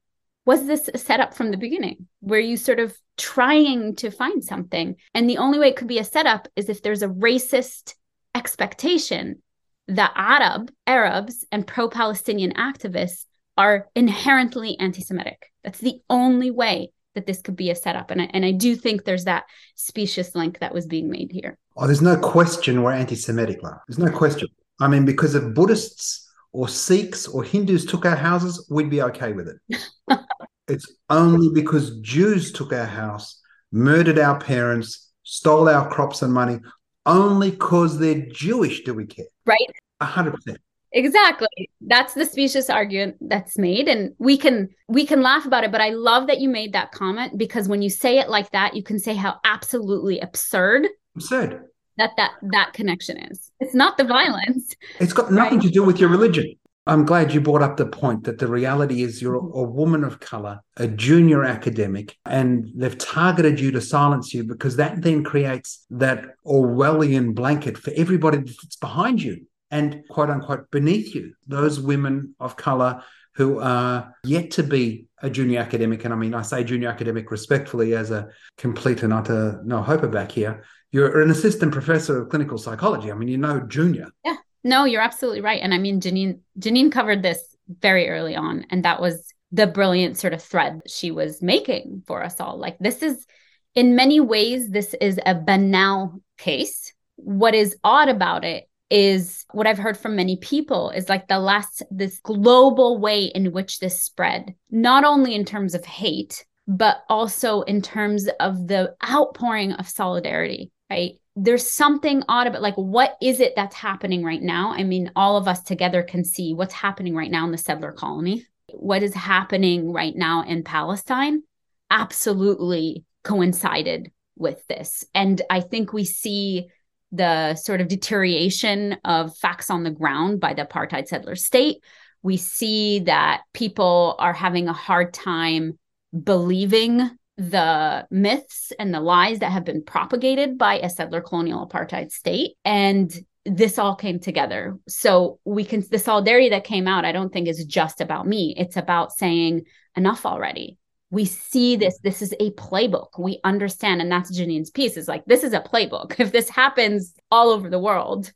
was 0.44 0.66
this 0.66 0.88
a 0.92 0.98
setup 0.98 1.34
from 1.34 1.50
the 1.50 1.56
beginning? 1.56 2.06
Were 2.20 2.38
you 2.38 2.56
sort 2.56 2.78
of 2.78 2.96
trying 3.16 3.96
to 3.96 4.10
find 4.10 4.44
something? 4.44 4.94
And 5.12 5.28
the 5.28 5.38
only 5.38 5.58
way 5.58 5.68
it 5.68 5.76
could 5.76 5.88
be 5.88 5.98
a 5.98 6.04
setup 6.04 6.46
is 6.54 6.68
if 6.68 6.82
there's 6.82 7.02
a 7.02 7.08
racist 7.08 7.94
expectation 8.34 9.42
that 9.88 10.12
Arab, 10.14 10.70
Arabs, 10.86 11.44
and 11.50 11.66
pro 11.66 11.88
Palestinian 11.88 12.52
activists 12.52 13.24
are 13.56 13.88
inherently 13.96 14.78
anti 14.78 15.00
Semitic. 15.00 15.50
That's 15.64 15.80
the 15.80 16.00
only 16.08 16.50
way 16.50 16.92
that 17.14 17.26
this 17.26 17.42
could 17.42 17.56
be 17.56 17.70
a 17.70 17.74
setup. 17.74 18.10
And 18.10 18.22
I, 18.22 18.24
and 18.32 18.44
I 18.44 18.52
do 18.52 18.76
think 18.76 19.04
there's 19.04 19.24
that 19.24 19.44
specious 19.74 20.34
link 20.34 20.58
that 20.60 20.74
was 20.74 20.86
being 20.86 21.10
made 21.10 21.32
here. 21.32 21.58
Oh, 21.76 21.86
there's 21.86 22.02
no 22.02 22.16
question 22.16 22.82
we're 22.82 22.92
anti 22.92 23.16
Semitic, 23.16 23.60
There's 23.86 23.98
no 23.98 24.10
question. 24.10 24.48
I 24.80 24.88
mean, 24.88 25.04
because 25.04 25.34
if 25.34 25.54
Buddhists 25.54 26.30
or 26.52 26.68
Sikhs 26.68 27.28
or 27.28 27.44
Hindus 27.44 27.84
took 27.84 28.06
our 28.06 28.16
houses, 28.16 28.66
we'd 28.70 28.90
be 28.90 29.02
okay 29.02 29.32
with 29.32 29.48
it. 29.48 30.18
it's 30.68 30.90
only 31.10 31.50
because 31.52 31.98
Jews 32.00 32.52
took 32.52 32.72
our 32.72 32.86
house, 32.86 33.40
murdered 33.72 34.18
our 34.18 34.38
parents, 34.38 35.10
stole 35.22 35.68
our 35.68 35.88
crops 35.90 36.22
and 36.22 36.32
money, 36.32 36.60
only 37.04 37.50
because 37.50 37.98
they're 37.98 38.26
Jewish 38.32 38.82
do 38.84 38.94
we 38.94 39.06
care. 39.06 39.26
Right. 39.44 39.58
100%. 40.00 40.56
Exactly. 40.92 41.70
That's 41.82 42.14
the 42.14 42.24
specious 42.24 42.70
argument 42.70 43.16
that's 43.20 43.58
made 43.58 43.86
and 43.86 44.14
we 44.18 44.38
can 44.38 44.70
we 44.88 45.04
can 45.04 45.20
laugh 45.20 45.44
about 45.44 45.64
it 45.64 45.72
but 45.72 45.80
I 45.82 45.90
love 45.90 46.28
that 46.28 46.40
you 46.40 46.48
made 46.48 46.72
that 46.72 46.92
comment 46.92 47.36
because 47.36 47.68
when 47.68 47.82
you 47.82 47.90
say 47.90 48.18
it 48.18 48.30
like 48.30 48.50
that 48.52 48.74
you 48.74 48.82
can 48.82 48.98
say 48.98 49.14
how 49.14 49.38
absolutely 49.44 50.20
absurd 50.20 50.86
absurd 51.16 51.66
that 51.98 52.10
that 52.16 52.32
that 52.42 52.72
connection 52.72 53.16
is. 53.30 53.50
It's 53.60 53.74
not 53.74 53.96
the 53.96 54.04
violence. 54.04 54.74
It's 55.00 55.12
got 55.12 55.32
nothing 55.32 55.58
right? 55.58 55.66
to 55.66 55.72
do 55.72 55.82
with 55.82 55.98
your 55.98 56.10
religion. 56.10 56.54
I'm 56.88 57.04
glad 57.04 57.34
you 57.34 57.40
brought 57.40 57.62
up 57.62 57.76
the 57.76 57.86
point 57.86 58.24
that 58.24 58.38
the 58.38 58.46
reality 58.46 59.02
is 59.02 59.20
you're 59.20 59.34
a 59.34 59.62
woman 59.62 60.04
of 60.04 60.20
color, 60.20 60.60
a 60.76 60.86
junior 60.86 61.42
academic, 61.42 62.16
and 62.24 62.70
they've 62.76 62.96
targeted 62.96 63.58
you 63.58 63.72
to 63.72 63.80
silence 63.80 64.32
you 64.32 64.44
because 64.44 64.76
that 64.76 65.02
then 65.02 65.24
creates 65.24 65.84
that 65.90 66.36
Orwellian 66.46 67.34
blanket 67.34 67.76
for 67.76 67.92
everybody 67.96 68.38
that's 68.38 68.76
behind 68.76 69.20
you 69.20 69.46
and 69.72 70.04
quote 70.08 70.30
unquote 70.30 70.70
beneath 70.70 71.12
you, 71.12 71.34
those 71.48 71.80
women 71.80 72.36
of 72.38 72.56
color 72.56 73.02
who 73.34 73.58
are 73.58 74.14
yet 74.24 74.52
to 74.52 74.62
be 74.62 75.06
a 75.22 75.28
junior 75.28 75.60
academic. 75.60 76.04
And 76.04 76.14
I 76.14 76.16
mean, 76.16 76.34
I 76.34 76.42
say 76.42 76.62
junior 76.62 76.88
academic 76.88 77.30
respectfully 77.30 77.94
as 77.94 78.10
a 78.10 78.28
complete 78.56 79.02
and 79.02 79.12
utter 79.12 79.60
no 79.64 79.82
hope 79.82 80.10
back 80.12 80.30
here. 80.30 80.62
You're 80.92 81.20
an 81.20 81.30
assistant 81.30 81.72
professor 81.72 82.22
of 82.22 82.28
clinical 82.28 82.58
psychology. 82.58 83.10
I 83.10 83.14
mean, 83.14 83.28
you 83.28 83.38
know, 83.38 83.60
junior. 83.60 84.08
Yeah. 84.24 84.36
No, 84.64 84.84
you're 84.84 85.02
absolutely 85.02 85.40
right. 85.40 85.60
And 85.62 85.72
I 85.74 85.78
mean, 85.78 86.00
Jeanine, 86.00 86.40
Jeanine 86.58 86.90
covered 86.90 87.22
this 87.22 87.40
very 87.80 88.08
early 88.08 88.34
on. 88.34 88.66
And 88.70 88.84
that 88.84 89.00
was 89.00 89.32
the 89.52 89.66
brilliant 89.66 90.18
sort 90.18 90.32
of 90.32 90.42
thread 90.42 90.80
she 90.86 91.10
was 91.10 91.42
making 91.42 92.02
for 92.06 92.22
us 92.22 92.40
all. 92.40 92.58
Like, 92.58 92.78
this 92.78 93.02
is, 93.02 93.26
in 93.74 93.94
many 93.94 94.20
ways, 94.20 94.70
this 94.70 94.94
is 95.00 95.20
a 95.24 95.34
banal 95.34 96.20
case. 96.38 96.92
What 97.16 97.54
is 97.54 97.76
odd 97.84 98.08
about 98.08 98.44
it 98.44 98.68
is 98.90 99.44
what 99.52 99.66
I've 99.66 99.78
heard 99.78 99.96
from 99.96 100.16
many 100.16 100.36
people 100.36 100.90
is 100.90 101.08
like 101.08 101.28
the 101.28 101.38
last, 101.38 101.82
this 101.90 102.20
global 102.20 102.98
way 102.98 103.24
in 103.24 103.52
which 103.52 103.80
this 103.80 104.02
spread, 104.02 104.54
not 104.70 105.04
only 105.04 105.34
in 105.34 105.44
terms 105.44 105.74
of 105.74 105.84
hate, 105.84 106.44
but 106.68 106.98
also 107.08 107.62
in 107.62 107.82
terms 107.82 108.28
of 108.40 108.66
the 108.66 108.94
outpouring 109.08 109.72
of 109.72 109.88
solidarity, 109.88 110.70
right? 110.90 111.18
There's 111.34 111.70
something 111.70 112.22
odd 112.28 112.46
about 112.46 112.62
like, 112.62 112.76
what 112.76 113.16
is 113.20 113.40
it 113.40 113.54
that's 113.56 113.76
happening 113.76 114.24
right 114.24 114.42
now? 114.42 114.72
I 114.72 114.84
mean, 114.84 115.10
all 115.16 115.36
of 115.36 115.48
us 115.48 115.62
together 115.62 116.02
can 116.02 116.24
see 116.24 116.54
what's 116.54 116.72
happening 116.72 117.14
right 117.14 117.30
now 117.30 117.44
in 117.44 117.52
the 117.52 117.58
settler 117.58 117.92
colony. 117.92 118.46
what 118.72 119.02
is 119.02 119.14
happening 119.14 119.92
right 119.92 120.14
now 120.14 120.42
in 120.42 120.64
Palestine 120.64 121.42
absolutely 121.90 123.04
coincided 123.24 124.10
with 124.36 124.66
this. 124.66 125.04
And 125.14 125.40
I 125.50 125.60
think 125.60 125.92
we 125.92 126.04
see 126.04 126.68
the 127.12 127.54
sort 127.54 127.80
of 127.80 127.88
deterioration 127.88 128.96
of 129.04 129.36
facts 129.36 129.70
on 129.70 129.84
the 129.84 129.90
ground 129.90 130.40
by 130.40 130.54
the 130.54 130.66
apartheid 130.66 131.06
settler 131.06 131.36
state. 131.36 131.78
We 132.22 132.36
see 132.36 133.00
that 133.00 133.42
people 133.54 134.16
are 134.18 134.32
having 134.32 134.68
a 134.68 134.72
hard 134.72 135.14
time 135.14 135.78
believing 136.24 137.08
the 137.36 138.06
myths 138.10 138.72
and 138.78 138.94
the 138.94 139.00
lies 139.00 139.40
that 139.40 139.52
have 139.52 139.64
been 139.64 139.84
propagated 139.84 140.56
by 140.56 140.78
a 140.78 140.88
settler 140.88 141.20
colonial 141.20 141.66
apartheid 141.66 142.10
state. 142.10 142.52
And 142.64 143.14
this 143.44 143.78
all 143.78 143.94
came 143.94 144.18
together. 144.18 144.78
So 144.88 145.38
we 145.44 145.64
can, 145.64 145.84
the 145.90 145.98
solidarity 145.98 146.48
that 146.50 146.64
came 146.64 146.88
out, 146.88 147.04
I 147.04 147.12
don't 147.12 147.32
think 147.32 147.48
is 147.48 147.64
just 147.64 148.00
about 148.00 148.26
me. 148.26 148.54
It's 148.56 148.76
about 148.76 149.12
saying, 149.12 149.66
enough 149.96 150.26
already. 150.26 150.78
We 151.10 151.24
see 151.24 151.76
this. 151.76 151.98
This 152.02 152.22
is 152.22 152.34
a 152.40 152.50
playbook. 152.52 153.18
We 153.18 153.40
understand. 153.44 154.00
And 154.00 154.10
that's 154.10 154.36
Jeanine's 154.36 154.70
piece 154.70 154.96
is 154.96 155.08
like, 155.08 155.24
this 155.26 155.44
is 155.44 155.52
a 155.52 155.60
playbook. 155.60 156.16
If 156.20 156.32
this 156.32 156.48
happens 156.48 157.14
all 157.30 157.50
over 157.50 157.70
the 157.70 157.78
world, 157.78 158.32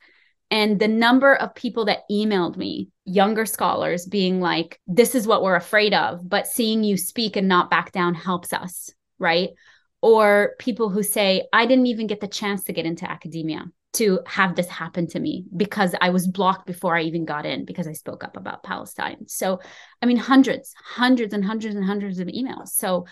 and 0.50 0.78
the 0.78 0.88
number 0.88 1.35
of 1.35 1.54
people 1.54 1.85
that 1.87 2.02
emailed 2.11 2.57
me, 2.57 2.88
younger 3.04 3.47
scholars, 3.47 4.07
being 4.07 4.40
like, 4.40 4.80
this 4.87 5.14
is 5.14 5.26
what 5.26 5.42
we're 5.42 5.57
afraid 5.57 5.95
of, 5.95 6.28
but 6.28 6.47
seeing 6.47 6.83
you 6.83 6.97
speak 6.97 7.37
and 7.37 7.49
not 7.49 7.71
back 7.71 7.92
down 7.92 8.14
helps 8.14 8.52
us, 8.52 8.90
right? 9.19 9.50
Or 10.02 10.54
people 10.59 10.90
who 10.90 11.02
say, 11.02 11.47
I 11.52 11.66
didn't 11.66 11.87
even 11.87 12.07
get 12.07 12.21
the 12.21 12.26
chance 12.26 12.64
to 12.64 12.73
get 12.73 12.87
into 12.87 13.09
academia 13.09 13.66
to 13.92 14.21
have 14.26 14.54
this 14.54 14.69
happen 14.69 15.07
to 15.09 15.21
me 15.21 15.45
because 15.57 15.95
I 16.00 16.11
was 16.11 16.26
blocked 16.26 16.66
before 16.66 16.97
I 16.97 17.02
even 17.02 17.25
got 17.25 17.45
in 17.45 17.64
because 17.64 17.87
I 17.87 17.92
spoke 17.92 18.23
up 18.23 18.37
about 18.37 18.62
Palestine. 18.62 19.26
So, 19.26 19.61
I 20.00 20.07
mean, 20.07 20.16
hundreds, 20.16 20.73
hundreds 20.85 21.35
and 21.35 21.45
hundreds 21.45 21.75
and 21.75 21.85
hundreds 21.85 22.19
of 22.21 22.28
emails. 22.28 22.69
So, 22.69 23.07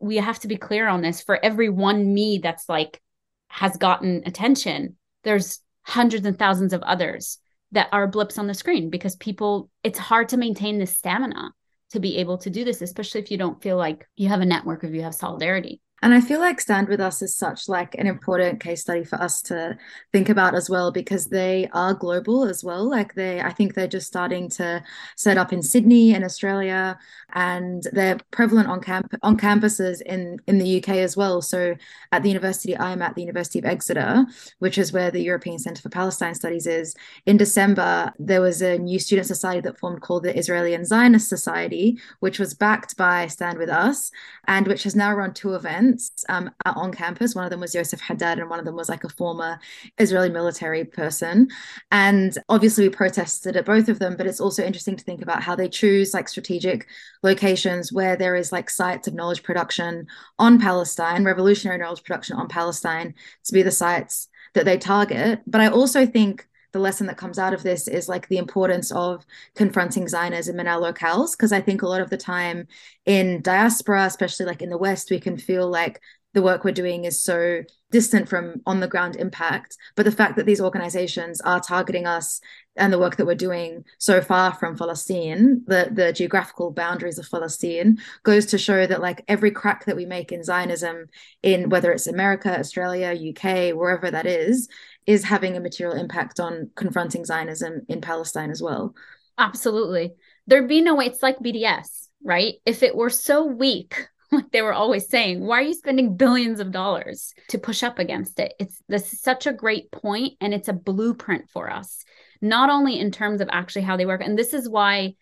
we 0.00 0.16
have 0.16 0.40
to 0.40 0.48
be 0.48 0.56
clear 0.56 0.88
on 0.88 1.00
this 1.00 1.22
for 1.22 1.38
every 1.44 1.68
one 1.68 2.12
me 2.12 2.40
that's 2.42 2.68
like 2.68 3.00
has 3.48 3.76
gotten 3.76 4.22
attention, 4.26 4.96
there's 5.22 5.60
hundreds 5.86 6.26
and 6.26 6.38
thousands 6.38 6.72
of 6.72 6.82
others 6.82 7.38
that 7.72 7.88
are 7.92 8.08
blips 8.08 8.38
on 8.38 8.46
the 8.46 8.54
screen 8.54 8.90
because 8.90 9.16
people, 9.16 9.70
it's 9.82 9.98
hard 9.98 10.28
to 10.28 10.36
maintain 10.36 10.78
this 10.78 10.96
stamina 10.96 11.50
to 11.90 12.00
be 12.00 12.16
able 12.18 12.38
to 12.38 12.50
do 12.50 12.64
this, 12.64 12.82
especially 12.82 13.20
if 13.20 13.30
you 13.30 13.38
don't 13.38 13.62
feel 13.62 13.76
like 13.76 14.06
you 14.16 14.28
have 14.28 14.40
a 14.40 14.46
network, 14.46 14.82
if 14.82 14.92
you 14.92 15.02
have 15.02 15.14
solidarity. 15.14 15.80
And 16.02 16.12
I 16.12 16.20
feel 16.20 16.40
like 16.40 16.60
Stand 16.60 16.88
With 16.88 17.00
Us 17.00 17.22
is 17.22 17.34
such 17.34 17.70
like 17.70 17.94
an 17.94 18.06
important 18.06 18.60
case 18.60 18.82
study 18.82 19.02
for 19.02 19.16
us 19.16 19.40
to 19.42 19.78
think 20.12 20.28
about 20.28 20.54
as 20.54 20.68
well 20.68 20.92
because 20.92 21.26
they 21.28 21.70
are 21.72 21.94
global 21.94 22.44
as 22.44 22.62
well. 22.62 22.88
Like 22.88 23.14
they 23.14 23.40
I 23.40 23.50
think 23.50 23.72
they're 23.72 23.86
just 23.86 24.06
starting 24.06 24.50
to 24.50 24.84
set 25.16 25.38
up 25.38 25.54
in 25.54 25.62
Sydney 25.62 26.12
in 26.12 26.22
Australia 26.22 26.98
and 27.32 27.82
they're 27.92 28.18
prevalent 28.30 28.68
on 28.68 28.82
camp 28.82 29.14
on 29.22 29.38
campuses 29.38 30.02
in 30.02 30.38
in 30.46 30.58
the 30.58 30.78
UK 30.78 30.90
as 30.96 31.16
well. 31.16 31.40
So 31.40 31.74
at 32.12 32.22
the 32.22 32.28
university 32.28 32.76
I'm 32.76 33.00
at 33.00 33.14
the 33.14 33.22
University 33.22 33.58
of 33.58 33.64
Exeter, 33.64 34.26
which 34.58 34.76
is 34.76 34.92
where 34.92 35.10
the 35.10 35.22
European 35.22 35.58
Centre 35.58 35.80
for 35.80 35.88
Palestine 35.88 36.34
Studies 36.34 36.66
is, 36.66 36.94
in 37.24 37.38
December 37.38 38.12
there 38.18 38.42
was 38.42 38.60
a 38.60 38.76
new 38.76 38.98
student 38.98 39.26
society 39.26 39.62
that 39.62 39.78
formed 39.78 40.02
called 40.02 40.24
the 40.24 40.38
Israeli 40.38 40.74
and 40.74 40.86
Zionist 40.86 41.30
Society, 41.30 41.98
which 42.20 42.38
was 42.38 42.52
backed 42.52 42.98
by 42.98 43.26
Stand 43.28 43.56
With 43.56 43.70
Us 43.70 44.10
and 44.46 44.66
which 44.66 44.82
has 44.82 44.94
now 44.94 45.14
run 45.14 45.32
two 45.32 45.54
events 45.54 45.85
events 45.86 46.24
um, 46.28 46.50
on 46.64 46.92
campus. 46.92 47.34
One 47.34 47.44
of 47.44 47.50
them 47.50 47.60
was 47.60 47.74
Yosef 47.74 48.00
Haddad, 48.00 48.38
and 48.38 48.50
one 48.50 48.58
of 48.58 48.64
them 48.64 48.76
was 48.76 48.88
like 48.88 49.04
a 49.04 49.08
former 49.08 49.58
Israeli 49.98 50.30
military 50.30 50.84
person. 50.84 51.48
And 51.90 52.36
obviously, 52.48 52.88
we 52.88 52.94
protested 52.94 53.56
at 53.56 53.64
both 53.64 53.88
of 53.88 53.98
them, 53.98 54.16
but 54.16 54.26
it's 54.26 54.40
also 54.40 54.64
interesting 54.64 54.96
to 54.96 55.04
think 55.04 55.22
about 55.22 55.42
how 55.42 55.54
they 55.54 55.68
choose 55.68 56.14
like 56.14 56.28
strategic 56.28 56.86
locations 57.22 57.92
where 57.92 58.16
there 58.16 58.36
is 58.36 58.52
like 58.52 58.70
sites 58.70 59.08
of 59.08 59.14
knowledge 59.14 59.42
production 59.42 60.06
on 60.38 60.60
Palestine, 60.60 61.24
revolutionary 61.24 61.78
knowledge 61.78 62.02
production 62.02 62.36
on 62.36 62.48
Palestine, 62.48 63.14
to 63.44 63.52
be 63.52 63.62
the 63.62 63.70
sites 63.70 64.28
that 64.54 64.64
they 64.64 64.78
target. 64.78 65.40
But 65.46 65.60
I 65.60 65.68
also 65.68 66.06
think 66.06 66.46
the 66.72 66.78
lesson 66.78 67.06
that 67.06 67.16
comes 67.16 67.38
out 67.38 67.54
of 67.54 67.62
this 67.62 67.88
is 67.88 68.08
like 68.08 68.28
the 68.28 68.38
importance 68.38 68.90
of 68.92 69.24
confronting 69.54 70.08
Zionism 70.08 70.60
in 70.60 70.66
our 70.66 70.80
locales. 70.80 71.32
Because 71.32 71.52
I 71.52 71.60
think 71.60 71.82
a 71.82 71.88
lot 71.88 72.00
of 72.00 72.10
the 72.10 72.16
time 72.16 72.66
in 73.04 73.42
diaspora, 73.42 74.04
especially 74.04 74.46
like 74.46 74.62
in 74.62 74.70
the 74.70 74.78
West, 74.78 75.10
we 75.10 75.20
can 75.20 75.36
feel 75.36 75.68
like 75.68 76.00
the 76.36 76.42
work 76.42 76.64
we're 76.64 76.70
doing 76.70 77.06
is 77.06 77.22
so 77.22 77.62
distant 77.90 78.28
from 78.28 78.60
on 78.66 78.80
the 78.80 78.86
ground 78.86 79.16
impact. 79.16 79.76
But 79.94 80.04
the 80.04 80.12
fact 80.12 80.36
that 80.36 80.44
these 80.44 80.60
organizations 80.60 81.40
are 81.40 81.60
targeting 81.60 82.06
us 82.06 82.42
and 82.76 82.92
the 82.92 82.98
work 82.98 83.16
that 83.16 83.24
we're 83.24 83.34
doing 83.34 83.84
so 83.96 84.20
far 84.20 84.52
from 84.52 84.76
Palestine, 84.76 85.62
the, 85.66 85.88
the 85.90 86.12
geographical 86.12 86.72
boundaries 86.72 87.18
of 87.18 87.30
Palestine, 87.30 87.98
goes 88.22 88.44
to 88.46 88.58
show 88.58 88.86
that 88.86 89.00
like 89.00 89.24
every 89.28 89.50
crack 89.50 89.86
that 89.86 89.96
we 89.96 90.04
make 90.04 90.30
in 90.30 90.44
Zionism, 90.44 91.06
in 91.42 91.70
whether 91.70 91.90
it's 91.90 92.06
America, 92.06 92.58
Australia, 92.58 93.16
UK, 93.30 93.74
wherever 93.74 94.10
that 94.10 94.26
is, 94.26 94.68
is 95.06 95.24
having 95.24 95.56
a 95.56 95.60
material 95.60 95.96
impact 95.96 96.40
on 96.40 96.70
confronting 96.74 97.24
Zionism 97.24 97.82
in 97.88 98.00
Palestine 98.00 98.50
as 98.50 98.60
well. 98.60 98.94
Absolutely. 99.38 100.14
There'd 100.46 100.68
be 100.68 100.80
no 100.80 100.94
way 100.96 101.06
it's 101.06 101.22
like 101.22 101.38
BDS, 101.38 102.08
right? 102.24 102.54
If 102.64 102.82
it 102.82 102.96
were 102.96 103.10
so 103.10 103.44
weak, 103.44 104.08
like 104.32 104.50
they 104.50 104.62
were 104.62 104.72
always 104.72 105.08
saying, 105.08 105.40
why 105.40 105.60
are 105.60 105.62
you 105.62 105.74
spending 105.74 106.16
billions 106.16 106.58
of 106.60 106.72
dollars 106.72 107.32
to 107.48 107.58
push 107.58 107.82
up 107.82 107.98
against 107.98 108.40
it? 108.40 108.54
It's 108.58 108.82
this 108.88 109.12
is 109.12 109.20
such 109.20 109.46
a 109.46 109.52
great 109.52 109.90
point 109.92 110.34
and 110.40 110.52
it's 110.52 110.68
a 110.68 110.72
blueprint 110.72 111.48
for 111.50 111.70
us, 111.70 112.04
not 112.40 112.70
only 112.70 112.98
in 112.98 113.12
terms 113.12 113.40
of 113.40 113.48
actually 113.52 113.82
how 113.82 113.96
they 113.96 114.06
work. 114.06 114.22
And 114.22 114.38
this 114.38 114.52
is 114.54 114.68
why 114.68 115.14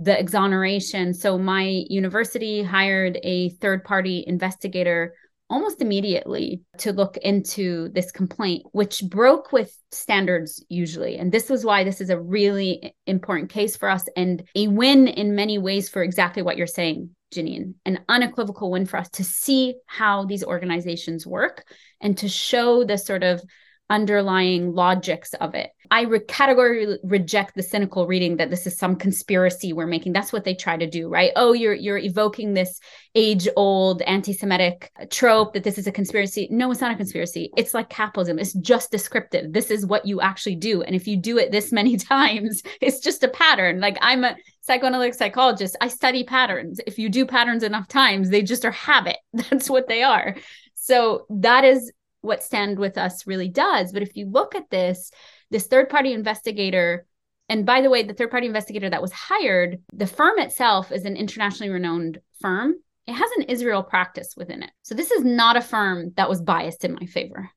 the 0.00 0.18
exoneration. 0.18 1.12
So 1.12 1.38
my 1.38 1.84
university 1.88 2.62
hired 2.62 3.18
a 3.22 3.50
third 3.50 3.84
party 3.84 4.24
investigator 4.26 5.14
almost 5.50 5.82
immediately 5.82 6.62
to 6.78 6.92
look 6.92 7.16
into 7.18 7.90
this 7.90 8.10
complaint, 8.12 8.64
which 8.72 9.02
broke 9.04 9.52
with 9.52 9.76
standards 9.90 10.64
usually. 10.68 11.18
And 11.18 11.32
this 11.32 11.50
was 11.50 11.64
why 11.64 11.84
this 11.84 12.00
is 12.00 12.08
a 12.08 12.20
really 12.20 12.94
important 13.06 13.50
case 13.50 13.76
for 13.76 13.90
us 13.90 14.04
and 14.16 14.44
a 14.54 14.68
win 14.68 15.08
in 15.08 15.34
many 15.34 15.58
ways 15.58 15.88
for 15.88 16.02
exactly 16.02 16.42
what 16.42 16.56
you're 16.56 16.66
saying, 16.66 17.10
Jeanine, 17.34 17.74
an 17.84 17.98
unequivocal 18.08 18.70
win 18.70 18.86
for 18.86 18.96
us 18.96 19.10
to 19.10 19.24
see 19.24 19.74
how 19.86 20.24
these 20.24 20.44
organizations 20.44 21.26
work 21.26 21.64
and 22.00 22.16
to 22.18 22.28
show 22.28 22.84
the 22.84 22.96
sort 22.96 23.24
of 23.24 23.42
underlying 23.90 24.72
logics 24.72 25.34
of 25.34 25.54
it. 25.54 25.70
I 25.90 26.02
re- 26.02 26.20
categorically 26.20 26.98
reject 27.02 27.56
the 27.56 27.62
cynical 27.62 28.06
reading 28.06 28.36
that 28.36 28.48
this 28.48 28.66
is 28.66 28.78
some 28.78 28.94
conspiracy 28.94 29.72
we're 29.72 29.88
making. 29.88 30.12
That's 30.12 30.32
what 30.32 30.44
they 30.44 30.54
try 30.54 30.76
to 30.76 30.86
do, 30.86 31.08
right? 31.08 31.32
Oh, 31.34 31.52
you're 31.52 31.74
you're 31.74 31.98
evoking 31.98 32.54
this 32.54 32.80
age-old 33.16 34.00
anti-Semitic 34.02 34.92
trope 35.10 35.52
that 35.54 35.64
this 35.64 35.78
is 35.78 35.88
a 35.88 35.92
conspiracy. 35.92 36.46
No, 36.50 36.70
it's 36.70 36.80
not 36.80 36.92
a 36.92 36.96
conspiracy. 36.96 37.50
It's 37.56 37.74
like 37.74 37.90
capitalism. 37.90 38.38
It's 38.38 38.52
just 38.52 38.92
descriptive. 38.92 39.52
This 39.52 39.72
is 39.72 39.84
what 39.84 40.06
you 40.06 40.20
actually 40.20 40.54
do, 40.54 40.82
and 40.82 40.94
if 40.94 41.08
you 41.08 41.16
do 41.16 41.38
it 41.38 41.50
this 41.50 41.72
many 41.72 41.96
times, 42.14 42.62
it's 42.80 43.00
just 43.00 43.24
a 43.24 43.28
pattern. 43.28 43.80
Like 43.80 43.98
I'm 44.00 44.22
a 44.22 44.36
psychoanalytic 44.60 45.14
psychologist. 45.14 45.76
I 45.80 45.88
study 45.88 46.22
patterns. 46.22 46.80
If 46.86 47.00
you 47.00 47.08
do 47.08 47.26
patterns 47.26 47.64
enough 47.64 47.88
times, 47.88 48.30
they 48.30 48.42
just 48.42 48.64
are 48.64 48.70
habit. 48.70 49.16
That's 49.32 49.68
what 49.68 49.88
they 49.88 50.04
are. 50.04 50.36
So 50.76 51.26
that 51.30 51.64
is 51.64 51.92
what 52.22 52.42
Stand 52.42 52.78
With 52.78 52.98
Us 52.98 53.26
really 53.26 53.48
does. 53.48 53.92
But 53.92 54.02
if 54.02 54.16
you 54.16 54.26
look 54.26 54.54
at 54.54 54.70
this, 54.70 55.10
this 55.50 55.66
third 55.66 55.88
party 55.88 56.12
investigator, 56.12 57.06
and 57.48 57.66
by 57.66 57.80
the 57.80 57.90
way, 57.90 58.02
the 58.02 58.14
third 58.14 58.30
party 58.30 58.46
investigator 58.46 58.90
that 58.90 59.02
was 59.02 59.12
hired, 59.12 59.82
the 59.92 60.06
firm 60.06 60.38
itself 60.38 60.92
is 60.92 61.04
an 61.04 61.16
internationally 61.16 61.72
renowned 61.72 62.20
firm. 62.40 62.74
It 63.06 63.14
has 63.14 63.30
an 63.32 63.44
Israel 63.44 63.82
practice 63.82 64.34
within 64.36 64.62
it. 64.62 64.70
So 64.82 64.94
this 64.94 65.10
is 65.10 65.24
not 65.24 65.56
a 65.56 65.60
firm 65.60 66.12
that 66.16 66.28
was 66.28 66.40
biased 66.40 66.84
in 66.84 66.94
my 66.94 67.06
favor. 67.06 67.50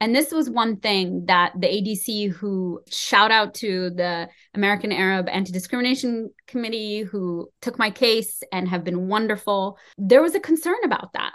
And 0.00 0.14
this 0.14 0.30
was 0.30 0.50
one 0.50 0.76
thing 0.76 1.24
that 1.26 1.52
the 1.58 1.66
ADC, 1.66 2.30
who 2.32 2.80
shout 2.90 3.30
out 3.30 3.54
to 3.54 3.90
the 3.90 4.28
American 4.54 4.92
Arab 4.92 5.26
Anti 5.28 5.52
Discrimination 5.52 6.30
Committee, 6.46 7.00
who 7.00 7.48
took 7.62 7.78
my 7.78 7.90
case 7.90 8.42
and 8.52 8.68
have 8.68 8.84
been 8.84 9.08
wonderful, 9.08 9.78
there 9.96 10.22
was 10.22 10.34
a 10.34 10.40
concern 10.40 10.76
about 10.84 11.14
that 11.14 11.32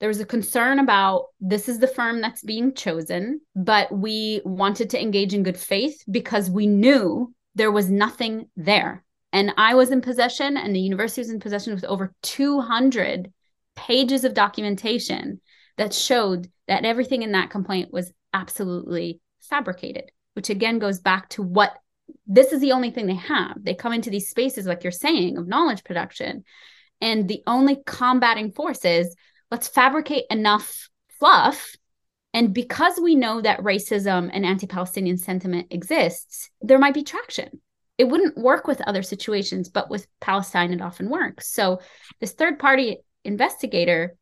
there 0.00 0.08
was 0.08 0.20
a 0.20 0.26
concern 0.26 0.78
about 0.78 1.26
this 1.40 1.68
is 1.68 1.78
the 1.78 1.86
firm 1.88 2.20
that's 2.20 2.42
being 2.42 2.74
chosen, 2.74 3.40
but 3.56 3.90
we 3.90 4.40
wanted 4.44 4.90
to 4.90 5.00
engage 5.00 5.34
in 5.34 5.42
good 5.42 5.56
faith 5.56 6.04
because 6.10 6.50
we 6.50 6.66
knew 6.66 7.34
there 7.54 7.72
was 7.72 7.90
nothing 7.90 8.48
there. 8.56 9.04
And 9.32 9.52
I 9.56 9.74
was 9.74 9.90
in 9.90 10.00
possession, 10.00 10.56
and 10.56 10.74
the 10.74 10.80
university 10.80 11.20
was 11.20 11.30
in 11.30 11.40
possession 11.40 11.74
with 11.74 11.84
over 11.84 12.14
200 12.22 13.32
pages 13.76 14.24
of 14.24 14.34
documentation 14.34 15.40
that 15.76 15.92
showed 15.92 16.48
that 16.66 16.84
everything 16.84 17.22
in 17.22 17.32
that 17.32 17.50
complaint 17.50 17.92
was 17.92 18.12
absolutely 18.32 19.20
fabricated, 19.40 20.10
which 20.34 20.50
again 20.50 20.78
goes 20.78 21.00
back 21.00 21.28
to 21.30 21.42
what 21.42 21.76
this 22.26 22.52
is 22.52 22.60
the 22.60 22.72
only 22.72 22.90
thing 22.90 23.06
they 23.06 23.14
have. 23.14 23.56
They 23.62 23.74
come 23.74 23.92
into 23.92 24.10
these 24.10 24.28
spaces, 24.28 24.66
like 24.66 24.82
you're 24.82 24.92
saying, 24.92 25.36
of 25.36 25.48
knowledge 25.48 25.84
production. 25.84 26.44
And 27.00 27.28
the 27.28 27.42
only 27.46 27.78
combating 27.86 28.50
force 28.52 28.84
is 28.84 29.14
let's 29.50 29.68
fabricate 29.68 30.24
enough 30.30 30.88
fluff 31.18 31.76
and 32.34 32.52
because 32.52 33.00
we 33.02 33.14
know 33.14 33.40
that 33.40 33.60
racism 33.60 34.30
and 34.32 34.44
anti 34.44 34.66
Palestinian 34.66 35.16
sentiment 35.16 35.68
exists, 35.70 36.50
there 36.60 36.78
might 36.78 36.94
be 36.94 37.02
traction. 37.02 37.60
it 37.96 38.08
wouldn't 38.08 38.38
work 38.38 38.68
with 38.68 38.80
other 38.82 39.02
situations, 39.02 39.68
but 39.68 39.90
with 39.90 40.06
Palestine, 40.20 40.72
it 40.72 40.80
often 40.80 41.08
works. 41.08 41.48
So 41.48 41.80
this 42.20 42.32
third 42.32 42.60
party 42.60 42.98
investigator 43.24 44.16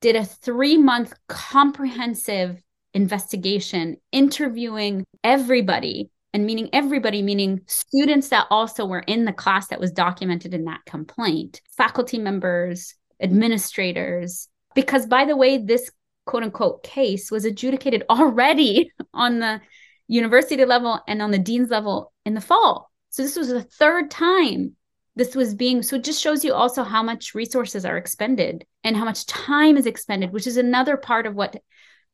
did 0.00 0.16
a 0.16 0.24
three 0.24 0.76
month 0.76 1.14
comprehensive 1.28 2.60
investigation, 2.92 3.98
interviewing 4.10 5.04
everybody 5.22 6.10
and 6.32 6.44
meaning 6.44 6.68
everybody, 6.72 7.22
meaning 7.22 7.60
students 7.66 8.30
that 8.30 8.48
also 8.50 8.84
were 8.84 9.04
in 9.06 9.24
the 9.24 9.32
class 9.32 9.68
that 9.68 9.78
was 9.78 9.92
documented 9.92 10.52
in 10.54 10.64
that 10.64 10.80
complaint, 10.86 11.60
faculty 11.76 12.18
members, 12.18 12.94
administrators. 13.20 14.48
Because, 14.74 15.06
by 15.06 15.24
the 15.24 15.36
way, 15.36 15.58
this 15.58 15.90
quote 16.26 16.42
unquote 16.42 16.82
case 16.82 17.30
was 17.30 17.44
adjudicated 17.44 18.04
already 18.10 18.92
on 19.12 19.38
the 19.40 19.60
university 20.08 20.64
level 20.64 21.00
and 21.06 21.22
on 21.22 21.30
the 21.30 21.38
dean's 21.38 21.70
level 21.70 22.12
in 22.24 22.34
the 22.34 22.40
fall. 22.40 22.90
So, 23.10 23.22
this 23.22 23.36
was 23.36 23.48
the 23.48 23.62
third 23.62 24.10
time 24.10 24.76
this 25.16 25.36
was 25.36 25.54
being 25.54 25.80
so 25.80 25.94
it 25.94 26.02
just 26.02 26.20
shows 26.20 26.44
you 26.44 26.52
also 26.52 26.82
how 26.82 27.00
much 27.00 27.36
resources 27.36 27.84
are 27.84 27.96
expended 27.96 28.66
and 28.82 28.96
how 28.96 29.04
much 29.04 29.26
time 29.26 29.76
is 29.76 29.86
expended 29.86 30.32
which 30.32 30.44
is 30.44 30.56
another 30.56 30.96
part 30.96 31.24
of 31.24 31.36
what 31.36 31.54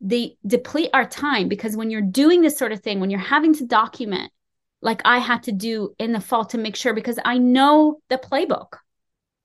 they 0.00 0.36
deplete 0.46 0.90
our 0.94 1.06
time 1.06 1.48
because 1.48 1.76
when 1.76 1.90
you're 1.90 2.00
doing 2.00 2.40
this 2.40 2.58
sort 2.58 2.72
of 2.72 2.80
thing, 2.80 3.00
when 3.00 3.10
you're 3.10 3.20
having 3.20 3.54
to 3.54 3.66
document, 3.66 4.32
like 4.80 5.02
I 5.04 5.18
had 5.18 5.42
to 5.44 5.52
do 5.52 5.94
in 5.98 6.12
the 6.12 6.20
fall 6.20 6.46
to 6.46 6.58
make 6.58 6.74
sure, 6.74 6.94
because 6.94 7.18
I 7.22 7.38
know 7.38 8.00
the 8.08 8.16
playbook. 8.16 8.78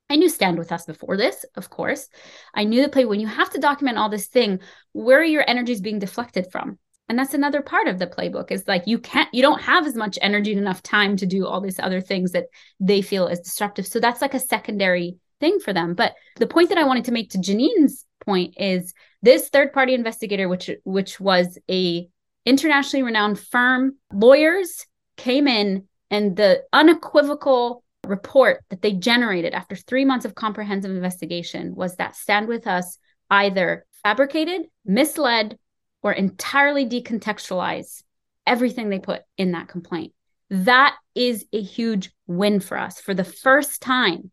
I 0.10 0.18
knew 0.18 0.30
Stand 0.30 0.58
With 0.58 0.72
Us 0.72 0.86
before 0.86 1.18
this, 1.18 1.46
of 1.56 1.70
course. 1.70 2.08
I 2.54 2.64
knew 2.64 2.82
the 2.82 2.90
play. 2.90 3.06
When 3.06 3.20
you 3.20 3.28
have 3.28 3.50
to 3.52 3.60
document 3.60 3.98
all 3.98 4.10
this 4.10 4.28
thing, 4.28 4.60
where 4.94 5.24
your 5.24 5.44
energies 5.48 5.82
being 5.82 6.00
deflected 6.00 6.48
from? 6.52 6.78
And 7.08 7.20
that's 7.20 7.34
another 7.34 7.62
part 7.62 7.88
of 7.88 8.00
the 8.00 8.08
playbook 8.08 8.52
is 8.52 8.68
like 8.68 8.84
you 8.88 8.98
can't, 8.98 9.32
you 9.34 9.42
don't 9.42 9.62
have 9.62 9.86
as 9.86 9.96
much 9.96 10.18
energy 10.22 10.52
and 10.52 10.60
enough 10.60 10.82
time 10.82 11.18
to 11.18 11.26
do 11.26 11.46
all 11.46 11.62
these 11.62 11.80
other 11.80 12.02
things 12.02 12.32
that 12.32 12.46
they 12.80 13.02
feel 13.02 13.28
is 13.28 13.40
disruptive. 13.40 13.86
So 13.86 14.00
that's 14.00 14.22
like 14.22 14.34
a 14.34 14.40
secondary 14.40 15.18
thing 15.40 15.60
for 15.60 15.74
them. 15.74 15.94
But 15.94 16.16
the 16.38 16.48
point 16.48 16.70
that 16.70 16.78
I 16.78 16.86
wanted 16.86 17.06
to 17.06 17.12
make 17.12 17.32
to 17.32 17.38
Jeanine's 17.38 18.06
point 18.26 18.56
is 18.58 18.94
this 19.22 19.50
third 19.50 19.74
party 19.74 19.94
investigator, 19.94 20.50
which 20.50 20.70
which 20.84 21.20
was 21.20 21.60
a 21.70 22.10
internationally 22.46 23.04
renowned 23.04 23.40
firm, 23.40 23.98
lawyers 24.12 24.86
came 25.18 25.48
in 25.48 25.88
and 26.10 26.36
the 26.36 26.64
unequivocal 26.74 27.84
report 28.08 28.64
that 28.70 28.82
they 28.82 28.94
generated 28.94 29.54
after 29.54 29.76
three 29.76 30.06
months 30.06 30.26
of 30.26 30.36
comprehensive 30.36 30.92
investigation 30.92 31.76
was 31.76 31.96
that 31.96 32.16
Stand 32.16 32.48
With 32.48 32.68
Us 32.68 32.98
either 33.30 33.86
fabricated, 34.04 34.64
misled, 34.86 35.58
or 36.02 36.12
entirely 36.12 36.86
decontextualized 36.86 38.04
everything 38.46 38.90
they 38.90 39.00
put 39.00 39.24
in 39.38 39.52
that 39.52 39.68
complaint. 39.68 40.14
That 40.50 40.96
is 41.16 41.46
a 41.52 41.62
huge 41.62 42.12
win 42.28 42.60
for 42.60 42.78
us. 42.78 43.00
For 43.00 43.14
the 43.14 43.24
first 43.24 43.82
time, 43.82 44.32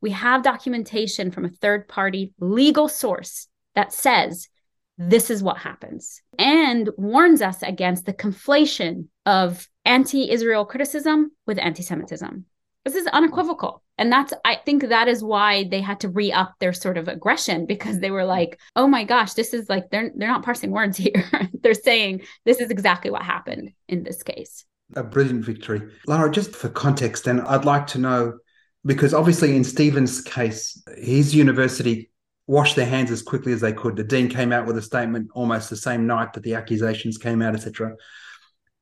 we 0.00 0.10
have 0.12 0.42
documentation 0.42 1.30
from 1.30 1.44
a 1.44 1.50
third 1.50 1.88
party 1.88 2.32
legal 2.40 2.88
source 2.88 3.48
that 3.74 3.92
says 3.92 4.48
this 4.98 5.30
is 5.30 5.42
what 5.42 5.58
happens 5.58 6.20
and 6.38 6.90
warns 6.96 7.40
us 7.42 7.62
against 7.62 8.04
the 8.04 8.12
conflation 8.12 9.08
of 9.24 9.68
anti 9.84 10.30
Israel 10.30 10.64
criticism 10.64 11.32
with 11.46 11.58
anti 11.58 11.82
Semitism. 11.82 12.44
This 12.84 12.94
is 12.94 13.06
unequivocal. 13.06 13.82
And 13.98 14.10
that's, 14.10 14.32
I 14.44 14.56
think 14.56 14.88
that 14.88 15.06
is 15.06 15.22
why 15.22 15.64
they 15.64 15.80
had 15.80 16.00
to 16.00 16.08
re 16.08 16.32
up 16.32 16.54
their 16.58 16.72
sort 16.72 16.98
of 16.98 17.08
aggression 17.08 17.66
because 17.66 18.00
they 18.00 18.10
were 18.10 18.24
like, 18.24 18.58
oh 18.74 18.88
my 18.88 19.04
gosh, 19.04 19.34
this 19.34 19.54
is 19.54 19.68
like, 19.68 19.90
they're, 19.90 20.10
they're 20.16 20.28
not 20.28 20.44
parsing 20.44 20.70
words 20.70 20.96
here. 20.98 21.24
they're 21.62 21.74
saying 21.74 22.22
this 22.44 22.60
is 22.60 22.70
exactly 22.70 23.10
what 23.10 23.22
happened 23.22 23.72
in 23.88 24.02
this 24.02 24.22
case. 24.22 24.64
A 24.96 25.02
brilliant 25.02 25.44
victory. 25.44 25.82
Lara, 26.06 26.30
just 26.30 26.54
for 26.54 26.68
context, 26.68 27.26
and 27.26 27.40
I'd 27.42 27.64
like 27.64 27.86
to 27.88 27.98
know 27.98 28.38
because 28.84 29.14
obviously 29.14 29.56
in 29.56 29.64
Steven's 29.64 30.20
case, 30.20 30.82
his 30.96 31.34
university 31.34 32.10
washed 32.46 32.76
their 32.76 32.86
hands 32.86 33.10
as 33.10 33.22
quickly 33.22 33.52
as 33.52 33.60
they 33.60 33.72
could. 33.72 33.96
The 33.96 34.04
dean 34.04 34.28
came 34.28 34.52
out 34.52 34.66
with 34.66 34.76
a 34.76 34.82
statement 34.82 35.30
almost 35.34 35.70
the 35.70 35.76
same 35.76 36.06
night 36.06 36.32
that 36.32 36.42
the 36.42 36.54
accusations 36.54 37.16
came 37.16 37.40
out, 37.40 37.54
etc. 37.54 37.94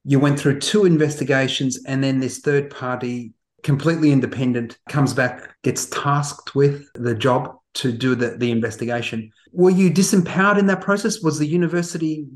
You 0.04 0.18
went 0.18 0.40
through 0.40 0.60
two 0.60 0.86
investigations, 0.86 1.84
and 1.86 2.02
then 2.02 2.20
this 2.20 2.38
third 2.38 2.70
party, 2.70 3.34
completely 3.62 4.12
independent, 4.12 4.78
comes 4.88 5.14
back, 5.14 5.54
gets 5.62 5.86
tasked 5.86 6.54
with 6.54 6.84
the 6.94 7.14
job 7.14 7.56
to 7.74 7.92
do 7.92 8.14
the, 8.14 8.36
the 8.36 8.50
investigation. 8.50 9.30
Were 9.52 9.70
you 9.70 9.90
disempowered 9.90 10.58
in 10.58 10.66
that 10.66 10.80
process? 10.80 11.20
Was 11.22 11.38
the 11.38 11.46
university 11.46 12.26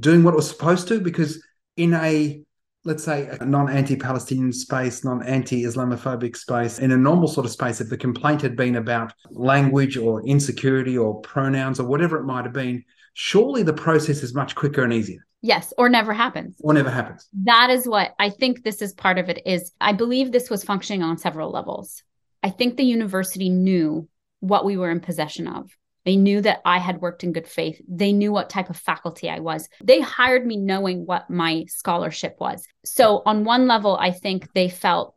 doing 0.00 0.22
what 0.22 0.34
it 0.34 0.36
was 0.36 0.48
supposed 0.48 0.88
to? 0.88 1.00
Because 1.00 1.42
in 1.76 1.94
a 1.94 2.44
let's 2.86 3.02
say 3.02 3.26
a 3.40 3.44
non-anti-palestinian 3.44 4.52
space 4.52 5.04
non-anti-islamophobic 5.04 6.36
space 6.36 6.78
in 6.78 6.92
a 6.92 6.96
normal 6.96 7.26
sort 7.26 7.46
of 7.46 7.52
space 7.52 7.80
if 7.80 7.88
the 7.88 7.96
complaint 7.96 8.42
had 8.42 8.56
been 8.56 8.76
about 8.76 9.12
language 9.30 9.96
or 9.96 10.22
insecurity 10.26 10.96
or 10.96 11.20
pronouns 11.22 11.80
or 11.80 11.86
whatever 11.86 12.18
it 12.18 12.24
might 12.24 12.44
have 12.44 12.52
been 12.52 12.84
surely 13.14 13.62
the 13.62 13.72
process 13.72 14.22
is 14.22 14.34
much 14.34 14.54
quicker 14.54 14.84
and 14.84 14.92
easier 14.92 15.26
yes 15.42 15.72
or 15.78 15.88
never 15.88 16.12
happens 16.12 16.56
or 16.60 16.72
never 16.74 16.90
happens 16.90 17.28
that 17.32 17.70
is 17.70 17.86
what 17.86 18.14
i 18.18 18.28
think 18.28 18.62
this 18.62 18.82
is 18.82 18.92
part 18.92 19.18
of 19.18 19.28
it 19.28 19.40
is 19.46 19.72
i 19.80 19.92
believe 19.92 20.30
this 20.30 20.50
was 20.50 20.62
functioning 20.62 21.02
on 21.02 21.16
several 21.16 21.50
levels 21.50 22.02
i 22.42 22.50
think 22.50 22.76
the 22.76 22.84
university 22.84 23.48
knew 23.48 24.08
what 24.40 24.64
we 24.64 24.76
were 24.76 24.90
in 24.90 25.00
possession 25.00 25.48
of 25.48 25.70
they 26.04 26.16
knew 26.16 26.40
that 26.42 26.60
I 26.64 26.78
had 26.78 27.00
worked 27.00 27.24
in 27.24 27.32
good 27.32 27.48
faith. 27.48 27.80
They 27.88 28.12
knew 28.12 28.30
what 28.30 28.50
type 28.50 28.68
of 28.68 28.76
faculty 28.76 29.30
I 29.30 29.40
was. 29.40 29.68
They 29.82 30.00
hired 30.00 30.46
me 30.46 30.56
knowing 30.56 31.06
what 31.06 31.30
my 31.30 31.64
scholarship 31.68 32.36
was. 32.38 32.66
So, 32.84 33.22
on 33.24 33.44
one 33.44 33.66
level, 33.66 33.96
I 33.96 34.10
think 34.10 34.52
they 34.52 34.68
felt 34.68 35.14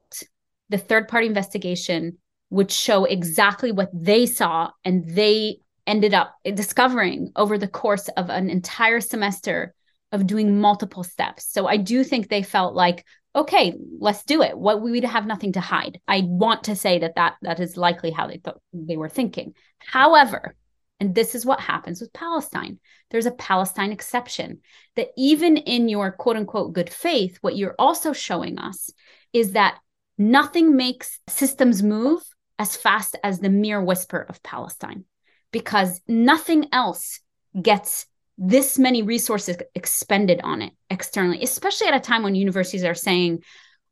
the 0.69 0.77
third 0.77 1.07
party 1.07 1.27
investigation 1.27 2.17
would 2.49 2.71
show 2.71 3.03
exactly 3.03 3.71
what 3.71 3.89
they 3.93 4.25
saw 4.25 4.71
and 4.85 5.07
they 5.09 5.59
ended 5.87 6.13
up 6.13 6.35
discovering 6.43 7.31
over 7.35 7.57
the 7.57 7.67
course 7.67 8.09
of 8.09 8.29
an 8.29 8.49
entire 8.49 9.01
semester 9.01 9.73
of 10.11 10.27
doing 10.27 10.59
multiple 10.59 11.03
steps. 11.03 11.51
So, 11.51 11.65
I 11.65 11.77
do 11.77 12.03
think 12.03 12.27
they 12.27 12.43
felt 12.43 12.75
like, 12.75 13.05
okay, 13.35 13.73
let's 13.99 14.23
do 14.23 14.41
it. 14.41 14.57
What 14.57 14.81
we'd 14.81 15.03
have 15.03 15.25
nothing 15.25 15.53
to 15.53 15.59
hide. 15.59 15.99
I 16.07 16.21
want 16.25 16.65
to 16.65 16.75
say 16.75 16.99
that 16.99 17.15
that 17.15 17.35
that 17.41 17.59
is 17.59 17.77
likely 17.77 18.11
how 18.11 18.27
they 18.27 18.37
thought 18.37 18.61
they 18.73 18.97
were 18.97 19.09
thinking. 19.09 19.53
However, 19.79 20.55
and 20.99 21.13
this 21.13 21.35
is 21.35 21.45
what 21.45 21.59
happens 21.59 22.01
with 22.01 22.13
Palestine. 22.13 22.79
There's 23.11 23.27
a 23.27 23.31
Palestine 23.31 23.91
exception 23.91 24.61
that 24.95 25.09
even 25.15 25.57
in 25.57 25.89
your 25.89 26.11
quote 26.11 26.37
unquote 26.37 26.73
good 26.73 26.89
faith, 26.89 27.37
what 27.41 27.55
you're 27.55 27.75
also 27.77 28.13
showing 28.13 28.57
us 28.57 28.89
is 29.33 29.51
that 29.51 29.77
nothing 30.17 30.75
makes 30.75 31.19
systems 31.27 31.83
move 31.83 32.23
as 32.57 32.75
fast 32.75 33.15
as 33.23 33.39
the 33.39 33.49
mere 33.49 33.83
whisper 33.83 34.25
of 34.27 34.41
Palestine, 34.41 35.05
because 35.51 36.01
nothing 36.07 36.67
else 36.71 37.19
gets 37.61 38.05
this 38.37 38.77
many 38.77 39.01
resources 39.01 39.57
expended 39.73 40.41
on 40.43 40.61
it 40.61 40.73
externally, 40.89 41.41
especially 41.41 41.87
at 41.87 41.95
a 41.95 41.99
time 41.99 42.23
when 42.23 42.35
universities 42.35 42.83
are 42.83 42.93
saying, 42.93 43.41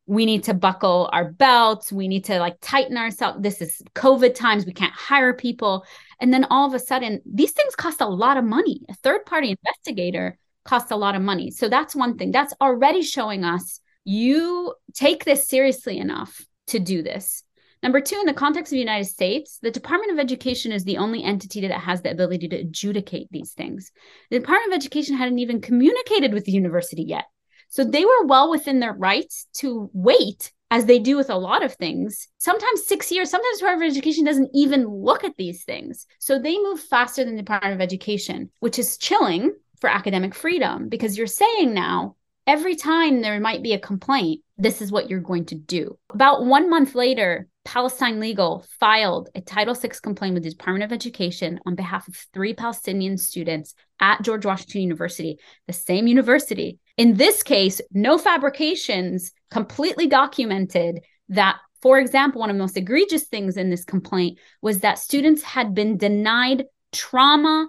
we 0.07 0.25
need 0.25 0.43
to 0.43 0.53
buckle 0.53 1.09
our 1.13 1.31
belts 1.31 1.91
we 1.91 2.07
need 2.07 2.25
to 2.25 2.37
like 2.39 2.55
tighten 2.61 2.97
ourselves 2.97 3.41
this 3.41 3.59
is 3.61 3.81
covid 3.95 4.35
times 4.35 4.65
we 4.65 4.73
can't 4.73 4.93
hire 4.93 5.33
people. 5.33 5.85
And 6.19 6.33
then 6.33 6.45
all 6.45 6.67
of 6.67 6.73
a 6.73 6.79
sudden 6.79 7.21
these 7.25 7.51
things 7.51 7.75
cost 7.75 8.01
a 8.01 8.07
lot 8.07 8.37
of 8.37 8.43
money. 8.43 8.81
A 8.89 8.93
third 8.93 9.25
party 9.25 9.49
investigator 9.49 10.37
costs 10.63 10.91
a 10.91 10.95
lot 10.95 11.15
of 11.15 11.21
money. 11.21 11.51
So 11.51 11.69
that's 11.69 11.95
one 11.95 12.17
thing. 12.17 12.31
That's 12.31 12.53
already 12.61 13.01
showing 13.01 13.43
us 13.43 13.79
you 14.03 14.75
take 14.93 15.25
this 15.25 15.47
seriously 15.47 15.97
enough 15.97 16.45
to 16.67 16.79
do 16.79 17.01
this 17.01 17.43
number 17.85 18.01
two 18.01 18.19
in 18.19 18.25
the 18.25 18.33
context 18.33 18.71
of 18.71 18.75
the 18.75 18.79
united 18.79 19.05
states 19.05 19.59
the 19.61 19.71
department 19.71 20.11
of 20.11 20.19
education 20.19 20.71
is 20.71 20.83
the 20.83 20.97
only 20.97 21.23
entity 21.23 21.61
that 21.61 21.79
has 21.79 22.01
the 22.01 22.11
ability 22.11 22.49
to 22.49 22.57
adjudicate 22.57 23.27
these 23.31 23.53
things 23.53 23.91
the 24.29 24.39
department 24.39 24.73
of 24.73 24.77
education 24.77 25.15
hadn't 25.15 25.39
even 25.39 25.61
communicated 25.61 26.33
with 26.33 26.43
the 26.45 26.51
university 26.51 27.03
yet 27.03 27.25
so 27.69 27.83
they 27.83 28.05
were 28.05 28.25
well 28.25 28.49
within 28.49 28.79
their 28.79 28.93
rights 28.93 29.47
to 29.55 29.89
wait, 29.93 30.51
as 30.71 30.85
they 30.85 30.99
do 30.99 31.17
with 31.17 31.29
a 31.29 31.37
lot 31.37 31.63
of 31.63 31.73
things. 31.73 32.27
Sometimes 32.37 32.85
six 32.85 33.11
years, 33.11 33.29
sometimes 33.29 33.59
Department 33.59 33.89
of 33.89 33.91
Education 33.91 34.23
doesn't 34.23 34.51
even 34.53 34.87
look 34.87 35.23
at 35.23 35.35
these 35.37 35.63
things. 35.63 36.05
So 36.19 36.39
they 36.39 36.57
move 36.57 36.79
faster 36.79 37.23
than 37.23 37.35
the 37.35 37.41
Department 37.41 37.75
of 37.75 37.81
Education, 37.81 38.49
which 38.59 38.79
is 38.79 38.97
chilling 38.97 39.53
for 39.79 39.89
academic 39.89 40.33
freedom 40.33 40.89
because 40.89 41.17
you're 41.17 41.27
saying 41.27 41.73
now, 41.73 42.15
every 42.47 42.75
time 42.75 43.21
there 43.21 43.39
might 43.39 43.63
be 43.63 43.73
a 43.73 43.79
complaint, 43.79 44.41
this 44.57 44.81
is 44.81 44.91
what 44.91 45.09
you're 45.09 45.19
going 45.19 45.45
to 45.45 45.55
do. 45.55 45.97
About 46.13 46.45
one 46.45 46.69
month 46.69 46.95
later, 46.95 47.47
Palestine 47.65 48.19
Legal 48.19 48.63
filed 48.79 49.29
a 49.33 49.41
Title 49.41 49.73
VI 49.73 49.89
complaint 50.01 50.35
with 50.35 50.43
the 50.43 50.51
Department 50.51 50.83
of 50.83 50.93
Education 50.93 51.59
on 51.65 51.75
behalf 51.75 52.07
of 52.07 52.15
three 52.31 52.53
Palestinian 52.53 53.17
students 53.17 53.73
at 53.99 54.21
George 54.21 54.45
Washington 54.45 54.81
University, 54.81 55.39
the 55.65 55.73
same 55.73 56.05
university. 56.05 56.79
In 56.95 57.15
this 57.15 57.41
case, 57.43 57.81
no 57.91 58.17
fabrications, 58.17 59.31
completely 59.49 60.05
documented 60.07 60.99
that, 61.29 61.57
for 61.81 61.99
example, 61.99 62.39
one 62.39 62.51
of 62.51 62.55
the 62.55 62.61
most 62.61 62.77
egregious 62.77 63.23
things 63.23 63.57
in 63.57 63.69
this 63.69 63.83
complaint 63.83 64.37
was 64.61 64.79
that 64.79 64.99
students 64.99 65.41
had 65.41 65.73
been 65.73 65.97
denied 65.97 66.65
trauma 66.91 67.67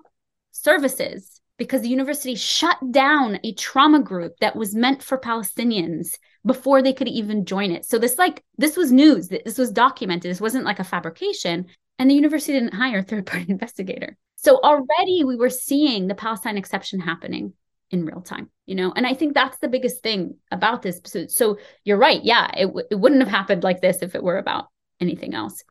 services 0.53 1.41
because 1.59 1.81
the 1.81 1.89
university 1.89 2.35
shut 2.35 2.77
down 2.91 3.39
a 3.43 3.53
trauma 3.55 4.01
group 4.01 4.35
that 4.41 4.57
was 4.57 4.75
meant 4.75 5.03
for 5.03 5.19
Palestinians 5.19 6.19
before 6.47 6.81
they 6.81 6.93
could 6.93 7.09
even 7.09 7.45
join 7.45 7.73
it. 7.73 7.85
So 7.85 7.99
this 7.99 8.17
like 8.17 8.43
this 8.57 8.77
was 8.77 8.93
news. 8.93 9.29
This 9.29 9.59
was 9.59 9.71
documented. 9.71 10.31
This 10.31 10.41
wasn't 10.41 10.65
like 10.65 10.79
a 10.79 10.85
fabrication. 10.85 11.67
And 11.99 12.11
the 12.11 12.15
university 12.15 12.53
didn't 12.53 12.75
hire 12.75 12.99
a 12.99 13.03
third 13.03 13.27
party 13.27 13.47
investigator. 13.49 14.17
So 14.37 14.61
already 14.63 15.25
we 15.25 15.37
were 15.37 15.51
seeing 15.51 16.07
the 16.07 16.15
Palestine 16.15 16.57
exception 16.57 17.01
happening 17.01 17.55
in 17.91 18.05
real 18.05 18.21
time, 18.21 18.51
you 18.67 18.75
know? 18.75 18.93
And 18.95 19.07
I 19.07 19.15
think 19.15 19.35
that's 19.35 19.59
the 19.59 19.69
biggest 19.69 20.03
thing 20.03 20.37
about 20.51 20.83
this. 20.83 21.01
So, 21.05 21.27
so 21.27 21.59
you're 21.85 21.97
right. 21.97 22.23
Yeah, 22.23 22.51
it, 22.57 22.67
w- 22.67 22.87
it 22.91 22.97
wouldn't 22.97 23.23
have 23.23 23.31
happened 23.31 23.65
like 23.65 23.81
this 23.81 23.99
if 24.03 24.15
it 24.15 24.23
were 24.23 24.39
about 24.39 24.67
anything 25.01 25.35
else. 25.35 25.63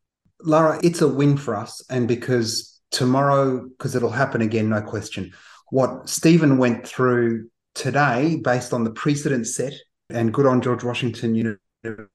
Lara, 0.42 0.80
it's 0.84 1.02
a 1.02 1.08
win 1.08 1.38
for 1.38 1.56
us. 1.56 1.84
And 1.90 2.08
because 2.08 2.80
tomorrow, 2.92 3.68
because 3.68 3.96
it'll 3.96 4.10
happen 4.10 4.42
again, 4.42 4.70
no 4.70 4.82
question. 4.82 5.34
What 5.70 6.10
Steven 6.10 6.58
went 6.58 6.88
through 6.88 7.50
today, 7.74 8.40
based 8.44 8.74
on 8.74 8.84
the 8.84 8.92
precedent 8.92 9.48
set, 9.48 9.74
and 10.10 10.34
good 10.34 10.46
on 10.46 10.62
George 10.62 10.84
Washington, 10.84 11.36
you 11.36 11.44
know, 11.44 11.56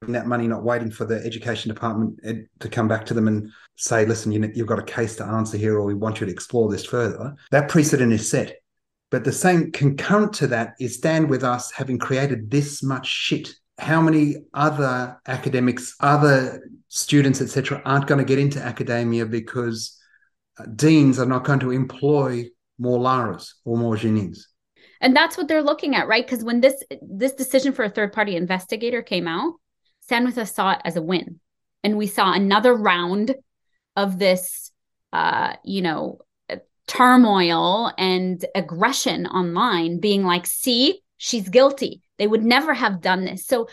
that 0.07 0.27
money, 0.27 0.47
not 0.47 0.63
waiting 0.63 0.91
for 0.91 1.05
the 1.05 1.23
education 1.25 1.73
department 1.73 2.19
to 2.59 2.69
come 2.69 2.87
back 2.87 3.05
to 3.05 3.13
them 3.13 3.27
and 3.27 3.49
say, 3.77 4.05
listen, 4.05 4.31
you, 4.31 4.41
have 4.41 4.67
got 4.67 4.79
a 4.79 4.83
case 4.83 5.15
to 5.15 5.25
answer 5.25 5.57
here, 5.57 5.77
or 5.77 5.83
we 5.83 5.93
want 5.93 6.19
you 6.19 6.25
to 6.25 6.31
explore 6.31 6.69
this 6.69 6.85
further. 6.85 7.35
That 7.51 7.69
precedent 7.69 8.11
is 8.11 8.29
set. 8.29 8.57
But 9.11 9.23
the 9.23 9.31
same 9.31 9.71
concurrent 9.71 10.33
to 10.35 10.47
that 10.47 10.73
is 10.79 10.95
stand 10.95 11.29
with 11.29 11.43
us 11.43 11.71
having 11.71 11.99
created 11.99 12.49
this 12.49 12.81
much 12.81 13.07
shit. 13.07 13.49
How 13.77 14.01
many 14.01 14.37
other 14.53 15.17
academics, 15.27 15.95
other 15.99 16.67
students, 16.87 17.41
etc., 17.41 17.81
aren't 17.83 18.07
going 18.07 18.19
to 18.19 18.25
get 18.25 18.39
into 18.39 18.61
academia 18.61 19.25
because 19.25 19.97
uh, 20.59 20.65
deans 20.75 21.19
are 21.19 21.25
not 21.25 21.43
going 21.43 21.59
to 21.59 21.71
employ 21.71 22.45
more 22.77 22.99
Laras 22.99 23.53
or 23.65 23.77
more 23.77 23.95
Jeanines? 23.95 24.39
And 25.01 25.15
that's 25.15 25.35
what 25.35 25.47
they're 25.47 25.63
looking 25.63 25.95
at 25.95 26.07
right? 26.07 26.25
Because 26.25 26.43
when 26.43 26.61
this 26.61 26.81
this 27.01 27.33
decision 27.33 27.73
for 27.73 27.83
a 27.83 27.89
third 27.89 28.13
party 28.13 28.35
investigator 28.35 29.01
came 29.01 29.27
out 29.27 29.55
with 30.09 30.37
us 30.37 30.53
saw 30.53 30.71
it 30.71 30.79
as 30.83 30.97
a 30.97 31.01
win. 31.01 31.39
And 31.85 31.97
we 31.97 32.07
saw 32.07 32.33
another 32.33 32.73
round 32.73 33.35
of 33.95 34.19
this 34.19 34.71
uh 35.13 35.55
you 35.63 35.81
know 35.81 36.19
turmoil 36.87 37.91
and 37.97 38.43
aggression 38.55 39.25
online 39.25 39.99
being 39.99 40.23
like 40.23 40.45
see 40.45 41.01
she's 41.17 41.49
guilty. 41.49 42.01
They 42.17 42.27
would 42.27 42.43
never 42.43 42.73
have 42.73 42.99
done 42.99 43.25
this. 43.25 43.45
So 43.45 43.69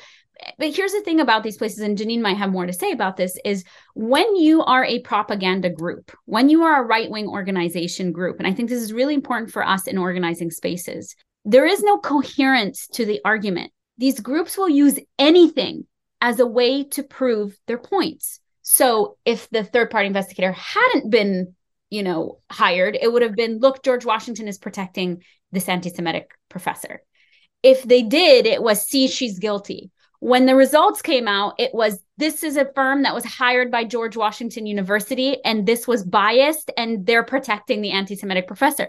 but 0.58 0.74
here's 0.74 0.92
the 0.92 1.00
thing 1.00 1.20
about 1.20 1.42
these 1.42 1.56
places 1.56 1.80
and 1.80 1.98
jeanine 1.98 2.20
might 2.20 2.36
have 2.36 2.52
more 2.52 2.66
to 2.66 2.72
say 2.72 2.92
about 2.92 3.16
this 3.16 3.36
is 3.44 3.64
when 3.94 4.36
you 4.36 4.62
are 4.62 4.84
a 4.84 5.00
propaganda 5.00 5.70
group 5.70 6.12
when 6.26 6.48
you 6.48 6.62
are 6.62 6.82
a 6.82 6.86
right-wing 6.86 7.28
organization 7.28 8.12
group 8.12 8.38
and 8.38 8.46
i 8.46 8.52
think 8.52 8.68
this 8.68 8.82
is 8.82 8.92
really 8.92 9.14
important 9.14 9.50
for 9.50 9.66
us 9.66 9.86
in 9.86 9.98
organizing 9.98 10.50
spaces 10.50 11.16
there 11.48 11.64
is 11.64 11.82
no 11.82 11.96
coherence 11.96 12.86
to 12.88 13.06
the 13.06 13.22
argument. 13.24 13.72
These 13.96 14.20
groups 14.20 14.58
will 14.58 14.68
use 14.68 14.98
anything 15.18 15.86
as 16.20 16.40
a 16.40 16.46
way 16.46 16.84
to 16.84 17.02
prove 17.02 17.56
their 17.66 17.78
points. 17.78 18.40
So 18.60 19.16
if 19.24 19.48
the 19.48 19.64
third 19.64 19.90
party 19.90 20.08
investigator 20.08 20.52
hadn't 20.52 21.10
been 21.10 21.54
you 21.90 22.02
know 22.02 22.38
hired 22.50 22.98
it 23.00 23.10
would 23.10 23.22
have 23.22 23.34
been 23.34 23.60
look 23.60 23.82
george 23.82 24.04
washington 24.04 24.46
is 24.46 24.58
protecting 24.58 25.22
this 25.52 25.70
anti-semitic 25.70 26.32
professor. 26.50 27.00
If 27.62 27.82
they 27.82 28.02
did 28.02 28.44
it 28.44 28.62
was 28.62 28.86
see 28.86 29.08
she's 29.08 29.38
guilty 29.38 29.90
when 30.20 30.46
the 30.46 30.56
results 30.56 31.00
came 31.00 31.28
out, 31.28 31.54
it 31.58 31.72
was 31.72 32.02
this 32.16 32.42
is 32.42 32.56
a 32.56 32.70
firm 32.74 33.02
that 33.02 33.14
was 33.14 33.24
hired 33.24 33.70
by 33.70 33.84
George 33.84 34.16
Washington 34.16 34.66
University, 34.66 35.42
and 35.44 35.64
this 35.64 35.86
was 35.86 36.04
biased, 36.04 36.70
and 36.76 37.06
they're 37.06 37.22
protecting 37.22 37.80
the 37.80 37.92
anti 37.92 38.16
Semitic 38.16 38.46
professor. 38.46 38.88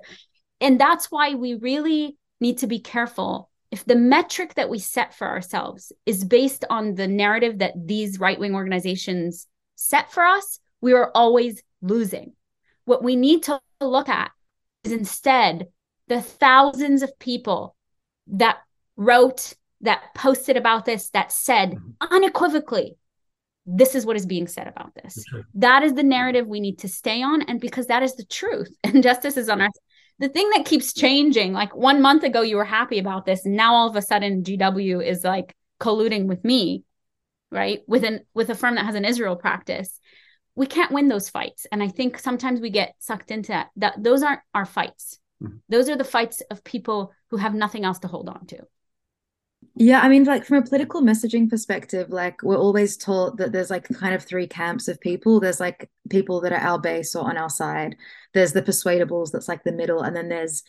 And 0.60 0.80
that's 0.80 1.12
why 1.12 1.36
we 1.36 1.54
really 1.54 2.18
need 2.42 2.60
to 2.60 2.68
be 2.68 2.80
careful. 2.80 3.50
If 3.72 3.86
the 3.86 3.96
metric 3.96 4.56
that 4.56 4.70
we 4.70 4.80
set 4.80 5.13
for 5.13 5.28
ourselves 5.28 5.92
is 6.06 6.24
based 6.24 6.65
on 6.70 6.96
the 6.96 7.08
narrative 7.08 7.60
that 7.60 7.74
these 7.78 8.20
right 8.20 8.39
wing 8.39 8.56
organizations 8.56 9.46
set 9.76 10.12
for 10.12 10.26
us, 10.26 10.60
we 10.82 10.94
are 10.94 11.12
always 11.13 11.62
losing. 11.82 12.34
What 12.86 13.04
we 13.04 13.15
need 13.15 13.44
to 13.44 13.62
look 13.80 14.10
at 14.10 14.32
is 14.84 14.92
instead 14.92 15.68
the 16.08 16.22
thousands 16.22 17.04
of 17.04 17.20
people 17.20 17.76
that 18.28 18.58
wrote 18.98 19.54
that 19.82 20.13
posted 20.15 20.58
about 20.58 20.86
this 20.86 21.10
that 21.12 21.32
said 21.32 21.72
mm-hmm. 21.72 22.13
unequivocally 22.15 22.98
this 23.72 23.94
is 23.94 24.06
what 24.06 24.15
is 24.15 24.26
being 24.26 24.48
said 24.48 24.68
about 24.68 24.96
this. 24.96 25.24
That 25.56 25.84
is 25.84 25.94
the 25.94 26.04
narrative 26.04 26.48
we 26.48 26.60
need 26.60 26.80
to 26.80 26.88
stay 26.88 27.22
on 27.22 27.44
and 27.44 27.62
because 27.62 27.88
that 27.88 28.02
is 28.02 28.15
the 28.15 28.26
truth 28.26 28.74
and 28.84 29.04
justice 29.04 29.38
is 29.38 29.50
on 29.50 29.62
our 29.62 29.70
the 30.18 30.30
thing 30.30 30.50
that 30.50 30.65
keeps 30.65 30.94
changing 30.94 31.54
like 31.54 31.74
one 31.76 32.02
month 32.02 32.24
ago 32.24 32.42
you 32.42 32.58
were 32.58 32.65
happy 32.65 33.00
about 33.00 33.26
this 33.26 33.46
and 33.46 33.56
now 33.56 33.74
all 33.74 33.89
of 33.89 33.96
a 33.96 34.02
sudden 34.02 34.44
gw 34.44 35.06
is 35.06 35.24
like 35.24 35.56
colluding 35.80 36.26
with 36.26 36.44
me 36.44 36.84
right 37.52 37.84
with 37.88 38.04
an 38.04 38.26
with 38.34 38.50
a 38.50 38.56
firm 38.56 38.76
that 38.76 38.86
has 38.86 38.96
an 38.96 39.06
israel 39.06 39.36
practice. 39.36 40.00
We 40.56 40.65
can't 40.65 40.92
win 40.92 41.08
those 41.08 41.30
fights 41.30 41.65
and 41.72 41.82
i 41.82 41.88
think 41.88 42.20
sometimes 42.20 42.60
we 42.60 42.70
get 42.70 42.96
sucked 43.00 43.32
into 43.32 43.50
that, 43.50 43.70
that 43.78 44.04
those 44.04 44.24
aren't 44.24 44.42
our 44.54 44.65
fights. 44.65 45.20
Mm-hmm. 45.42 45.56
those 45.70 45.88
are 45.88 45.96
the 45.96 46.04
fights 46.04 46.42
of 46.52 46.65
people 46.65 47.13
who 47.30 47.38
have 47.38 47.54
nothing 47.54 47.86
else 47.86 48.00
to 48.00 48.10
hold 48.10 48.28
on 48.28 48.46
to 48.48 48.58
yeah, 49.80 50.02
I 50.02 50.10
mean, 50.10 50.26
like 50.26 50.44
from 50.44 50.58
a 50.58 50.62
political 50.62 51.02
messaging 51.02 51.50
perspective, 51.50 52.10
like 52.10 52.44
we're 52.44 52.58
always 52.58 52.98
taught 52.98 53.38
that 53.38 53.54
there's 53.54 53.70
like 53.70 53.88
kind 53.88 54.13
of 54.13 54.22
three 54.22 54.46
camps 54.46 54.89
of 54.89 55.00
people. 55.00 55.39
There's 55.39 55.62
like 55.62 55.89
people 56.10 56.42
that 56.42 56.52
are 56.52 56.60
our 56.60 56.78
base 56.78 57.15
or 57.15 57.24
on 57.26 57.38
our 57.38 57.50
side. 57.50 57.96
There's 58.34 58.52
the 58.52 58.62
persuadables 58.62 59.32
that's 59.32 59.48
like 59.48 59.63
the 59.63 59.72
middle, 59.72 60.02
and 60.02 60.13
then 60.13 60.28
there's 60.28 60.63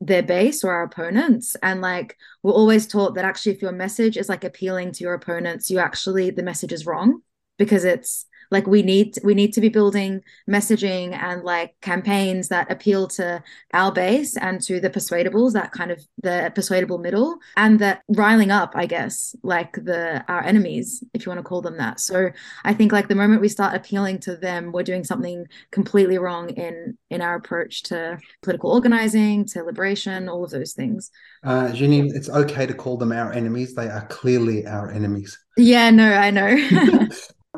their 0.00 0.22
base 0.22 0.64
or 0.64 0.72
our 0.72 0.84
opponents. 0.84 1.54
And 1.62 1.82
like 1.82 2.16
we're 2.42 2.52
always 2.52 2.86
taught 2.86 3.14
that 3.16 3.26
actually, 3.26 3.52
if 3.52 3.60
your 3.60 3.72
message 3.72 4.16
is 4.16 4.30
like 4.30 4.42
appealing 4.42 4.92
to 4.92 5.04
your 5.04 5.12
opponents, 5.12 5.68
you 5.68 5.78
actually 5.78 6.30
the 6.30 6.42
message 6.42 6.72
is 6.72 6.86
wrong 6.86 7.20
because 7.58 7.84
it's 7.84 8.24
like 8.50 8.66
we 8.66 8.82
need 8.82 9.16
we 9.24 9.34
need 9.34 9.52
to 9.52 9.60
be 9.60 9.68
building 9.68 10.22
messaging 10.48 11.12
and 11.14 11.42
like 11.42 11.74
campaigns 11.80 12.48
that 12.48 12.70
appeal 12.70 13.06
to 13.08 13.42
our 13.72 13.92
base 13.92 14.36
and 14.36 14.60
to 14.60 14.80
the 14.80 14.90
persuadables 14.90 15.52
that 15.52 15.72
kind 15.72 15.90
of 15.90 16.00
the 16.22 16.52
persuadable 16.54 16.98
middle 16.98 17.36
and 17.56 17.78
that 17.78 18.02
riling 18.08 18.50
up 18.50 18.72
i 18.74 18.86
guess 18.86 19.34
like 19.42 19.72
the 19.84 20.24
our 20.28 20.42
enemies 20.42 21.02
if 21.14 21.24
you 21.24 21.30
want 21.30 21.38
to 21.38 21.42
call 21.42 21.62
them 21.62 21.76
that. 21.78 22.00
So 22.00 22.30
i 22.64 22.74
think 22.74 22.92
like 22.92 23.08
the 23.08 23.14
moment 23.14 23.40
we 23.40 23.48
start 23.48 23.74
appealing 23.74 24.18
to 24.20 24.36
them 24.36 24.72
we're 24.72 24.82
doing 24.82 25.04
something 25.04 25.46
completely 25.70 26.18
wrong 26.18 26.50
in 26.50 26.96
in 27.10 27.20
our 27.20 27.36
approach 27.36 27.82
to 27.84 28.18
political 28.42 28.70
organizing 28.70 29.44
to 29.46 29.62
liberation 29.62 30.28
all 30.28 30.44
of 30.44 30.50
those 30.50 30.72
things. 30.72 31.10
Uh 31.44 31.68
jeanine 31.68 32.14
it's 32.14 32.28
okay 32.28 32.66
to 32.66 32.74
call 32.74 32.96
them 32.96 33.12
our 33.12 33.32
enemies. 33.32 33.74
They 33.74 33.88
are 33.88 34.06
clearly 34.06 34.66
our 34.66 34.90
enemies. 34.90 35.38
Yeah 35.56 35.90
no 35.90 36.12
i 36.12 36.30
know 36.30 36.56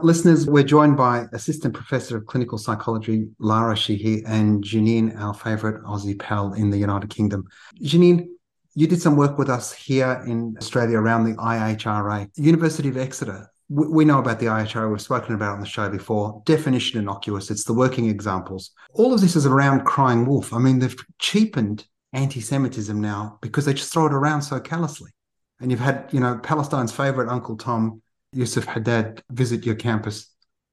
Listeners, 0.03 0.47
we're 0.47 0.63
joined 0.63 0.97
by 0.97 1.27
Assistant 1.33 1.75
Professor 1.75 2.17
of 2.17 2.27
Clinical 2.27 2.57
Psychology, 2.57 3.29
Lara 3.39 3.75
Sheehi, 3.75 4.23
and 4.27 4.63
Jeanine, 4.63 5.19
our 5.21 5.35
favourite 5.35 5.83
Aussie 5.83 6.19
pal 6.19 6.53
in 6.53 6.71
the 6.71 6.79
United 6.79 7.11
Kingdom. 7.11 7.45
Jeanine, 7.83 8.29
you 8.75 8.87
did 8.87 9.03
some 9.03 9.17
work 9.17 9.39
with 9.39 9.51
us 9.51 9.73
here 9.73 10.23
in 10.27 10.55
Australia 10.59 10.99
around 10.99 11.25
the 11.25 11.35
IHRA. 11.35 12.31
University 12.37 12.89
of 12.89 12.97
Exeter, 12.97 13.51
we 13.69 14.05
know 14.05 14.19
about 14.19 14.39
the 14.39 14.47
IHRA, 14.47 14.91
we've 14.91 15.01
spoken 15.01 15.35
about 15.35 15.55
on 15.55 15.61
the 15.61 15.67
show 15.67 15.89
before. 15.89 16.43
Definition 16.47 17.01
innocuous, 17.01 17.51
it's 17.51 17.65
the 17.65 17.75
working 17.75 18.09
examples. 18.09 18.71
All 18.93 19.13
of 19.13 19.21
this 19.21 19.37
is 19.37 19.47
around 19.47 19.85
crying 19.85 20.27
wolf. 20.27 20.53
I 20.53 20.59
mean, 20.59 20.79
they've 20.79 20.97
cheapened 21.19 21.87
anti 22.13 22.41
Semitism 22.41 23.01
now 23.01 23.39
because 23.43 23.65
they 23.65 23.75
just 23.75 23.93
throw 23.93 24.07
it 24.07 24.15
around 24.15 24.43
so 24.43 24.61
callously. 24.61 25.11
And 25.61 25.71
you've 25.71 25.81
had, 25.81 26.09
you 26.13 26.21
know, 26.21 26.39
Palestine's 26.39 26.93
favourite 26.93 27.31
Uncle 27.31 27.57
Tom 27.57 28.01
Yusuf 28.33 28.65
Haddad 28.65 29.23
visit 29.31 29.65
your 29.65 29.75
campus? 29.75 30.31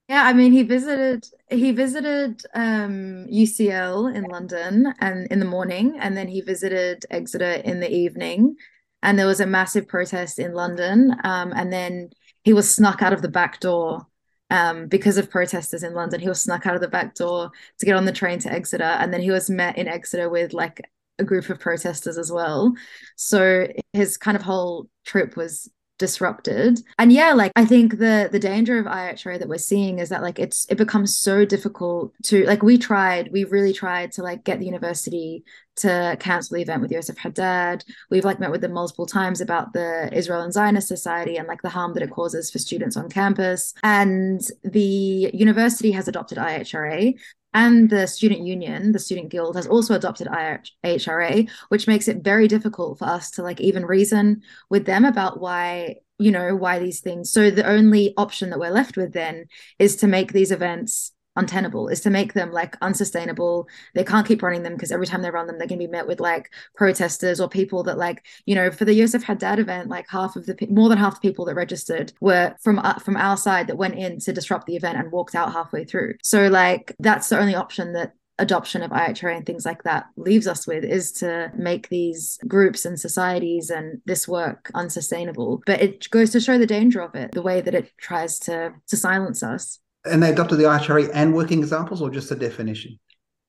Yeah, 0.08 0.24
I 0.24 0.34
mean, 0.34 0.52
he 0.52 0.64
visited 0.64 1.26
he 1.50 1.72
visited 1.72 2.44
um, 2.54 3.26
UCL 3.28 4.14
in 4.14 4.24
London 4.26 4.94
and 5.00 5.28
in 5.32 5.40
the 5.40 5.46
morning, 5.46 5.98
and 6.00 6.16
then 6.16 6.28
he 6.28 6.42
visited 6.42 7.06
Exeter 7.10 7.54
in 7.54 7.80
the 7.80 7.92
evening. 7.92 8.56
And 9.02 9.18
there 9.18 9.28
was 9.28 9.40
a 9.40 9.46
massive 9.48 9.88
protest 9.88 10.40
in 10.40 10.54
London, 10.54 11.16
um, 11.24 11.54
and 11.56 11.72
then 11.72 12.10
he 12.44 12.54
was 12.54 12.74
snuck 12.74 13.02
out 13.02 13.14
of 13.14 13.22
the 13.22 13.30
back 13.30 13.60
door 13.60 14.06
um, 14.50 14.88
because 14.88 15.18
of 15.18 15.30
protesters 15.30 15.84
in 15.84 15.94
London. 15.94 16.20
He 16.20 16.30
was 16.30 16.42
snuck 16.42 16.66
out 16.66 16.76
of 16.76 16.82
the 16.82 16.88
back 16.88 17.16
door 17.16 17.52
to 17.80 17.86
get 17.86 17.96
on 17.96 18.06
the 18.06 18.12
train 18.12 18.40
to 18.40 18.52
Exeter, 18.52 18.84
and 18.84 19.14
then 19.14 19.22
he 19.22 19.32
was 19.32 19.50
met 19.50 19.78
in 19.78 19.88
Exeter 19.88 20.30
with 20.30 20.54
like 20.54 20.82
a 21.18 21.24
group 21.24 21.50
of 21.50 21.60
protesters 21.60 22.18
as 22.18 22.32
well. 22.32 22.74
So 23.16 23.68
his 23.94 24.18
kind 24.18 24.36
of 24.38 24.44
whole 24.44 24.88
trip 25.06 25.36
was 25.36 25.70
disrupted 25.98 26.82
and 27.00 27.14
yeah 27.14 27.32
like 27.34 27.52
i 27.56 27.64
think 27.64 27.98
the 28.00 28.28
the 28.32 28.40
danger 28.40 28.78
of 28.78 28.86
ihra 28.86 29.40
that 29.40 29.48
we're 29.48 29.58
seeing 29.58 30.00
is 30.00 30.10
that 30.10 30.22
like 30.22 30.40
it's 30.40 30.66
it 30.70 30.78
becomes 30.78 31.16
so 31.16 31.46
difficult 31.46 32.14
to 32.24 32.46
like 32.46 32.62
we 32.62 32.78
tried 32.78 33.32
we 33.32 33.46
really 33.46 33.72
tried 33.72 34.12
to 34.12 34.22
like 34.22 34.44
get 34.44 34.60
the 34.60 34.66
university 34.66 35.44
to 35.76 36.16
cancel 36.20 36.56
the 36.56 36.62
event 36.62 36.82
with 36.82 36.92
Yosef 36.92 37.18
Haddad. 37.18 37.84
We've 38.10 38.24
like 38.24 38.40
met 38.40 38.52
with 38.52 38.62
them 38.62 38.74
multiple 38.74 39.06
times 39.06 39.42
about 39.42 39.74
the 39.74 40.10
Israel 40.14 40.42
and 40.42 40.54
Zionist 40.54 40.88
Society 40.88 41.38
and 41.38 41.48
like 41.48 41.62
the 41.62 41.70
harm 41.70 41.94
that 41.94 42.04
it 42.04 42.12
causes 42.12 42.50
for 42.50 42.60
students 42.60 42.96
on 42.96 43.10
campus. 43.10 43.74
And 43.84 44.42
the 44.64 45.32
university 45.34 45.92
has 45.92 46.08
adopted 46.08 46.38
IHRA. 46.38 47.20
And 47.56 47.90
the 47.90 48.06
student 48.06 48.42
union, 48.42 48.92
the 48.92 49.00
student 49.00 49.30
guild, 49.30 49.56
has 49.56 49.66
also 49.66 49.96
adopted 49.96 50.28
IHRA, 50.28 51.50
which 51.70 51.88
makes 51.88 52.10
it 52.10 52.22
very 52.22 52.50
difficult 52.50 53.00
for 53.00 53.06
us 53.06 53.32
to 53.32 53.44
like 53.44 53.62
even 53.62 53.86
reason 53.86 54.42
with 54.70 54.86
them 54.86 55.06
about 55.06 55.40
why 55.40 55.96
you 56.20 56.32
know 56.32 56.54
why 56.54 56.80
these 56.80 57.00
things. 57.00 57.32
So 57.32 57.50
the 57.50 57.66
only 57.66 58.14
option 58.18 58.50
that 58.50 58.60
we're 58.60 58.72
left 58.72 58.98
with 58.98 59.14
then 59.14 59.46
is 59.80 59.96
to 59.98 60.08
make 60.08 60.34
these 60.34 60.52
events 60.52 61.14
untenable 61.36 61.88
is 61.88 62.02
to 62.02 62.10
make 62.10 62.34
them 62.34 62.52
like 62.52 62.76
unsustainable 62.82 63.68
they 63.94 64.04
can't 64.04 64.28
keep 64.28 64.42
running 64.42 64.64
them 64.64 64.74
because 64.74 64.92
every 64.92 65.06
time 65.06 65.22
they 65.22 65.32
run 65.32 65.48
them 65.48 65.58
they're 65.58 65.68
going 65.68 65.80
to 65.80 65.86
be 65.86 65.92
met 65.92 66.08
with 66.08 66.20
like 66.20 66.52
protesters 66.76 67.40
or 67.40 67.50
people 67.50 67.84
that 67.84 67.98
like 67.98 68.26
you 68.46 68.56
know 68.56 68.72
for 68.72 68.86
the 68.86 68.94
Yosef 68.94 69.24
Haddad 69.24 69.60
event 69.60 69.90
like 69.90 70.06
half 70.10 70.36
of 70.36 70.46
the 70.46 70.56
more 70.70 70.90
than 70.90 70.98
half 70.98 71.16
the 71.22 71.28
people 71.28 71.46
that 71.46 71.56
registered 71.56 72.14
were 72.22 72.56
from 72.62 72.80
uh, 72.80 73.00
from 73.00 73.18
our 73.18 73.38
side 73.38 73.68
that 73.68 73.78
went 73.78 73.96
in 73.96 74.20
to 74.20 74.34
disrupt 74.34 74.66
the 74.66 74.76
event 74.76 74.98
and 74.98 75.12
walked 75.12 75.36
out 75.36 75.52
halfway 75.52 75.84
through 75.84 76.16
so 76.24 76.48
like 76.48 76.96
that's 77.00 77.30
the 77.30 77.40
only 77.40 77.56
option 77.56 77.94
that 77.94 78.14
adoption 78.38 78.82
of 78.82 78.92
IHRA 78.92 79.38
and 79.38 79.46
things 79.46 79.66
like 79.66 79.84
that 79.84 80.08
leaves 80.18 80.48
us 80.48 80.68
with 80.68 80.84
is 80.84 81.12
to 81.14 81.52
make 81.56 81.90
these 81.90 82.38
groups 82.48 82.86
and 82.86 83.00
societies 83.00 83.70
and 83.70 84.02
this 84.06 84.28
work 84.28 84.70
unsustainable. 84.74 85.62
But 85.66 85.82
it 85.82 86.10
goes 86.10 86.32
to 86.32 86.40
show 86.40 86.58
the 86.58 86.68
danger 86.68 87.02
of 87.02 87.16
it, 87.16 87.32
the 87.32 87.42
way 87.42 87.62
that 87.62 87.76
it 87.76 87.92
tries 87.98 88.40
to 88.40 88.74
to 88.88 88.98
silence 88.98 89.42
us. 89.44 89.80
And 90.06 90.22
they 90.22 90.32
adopted 90.32 90.60
the 90.60 90.66
IHRA 90.66 91.10
and 91.14 91.34
working 91.34 91.60
examples 91.60 92.02
or 92.02 92.10
just 92.10 92.30
the 92.30 92.36
definition? 92.36 93.00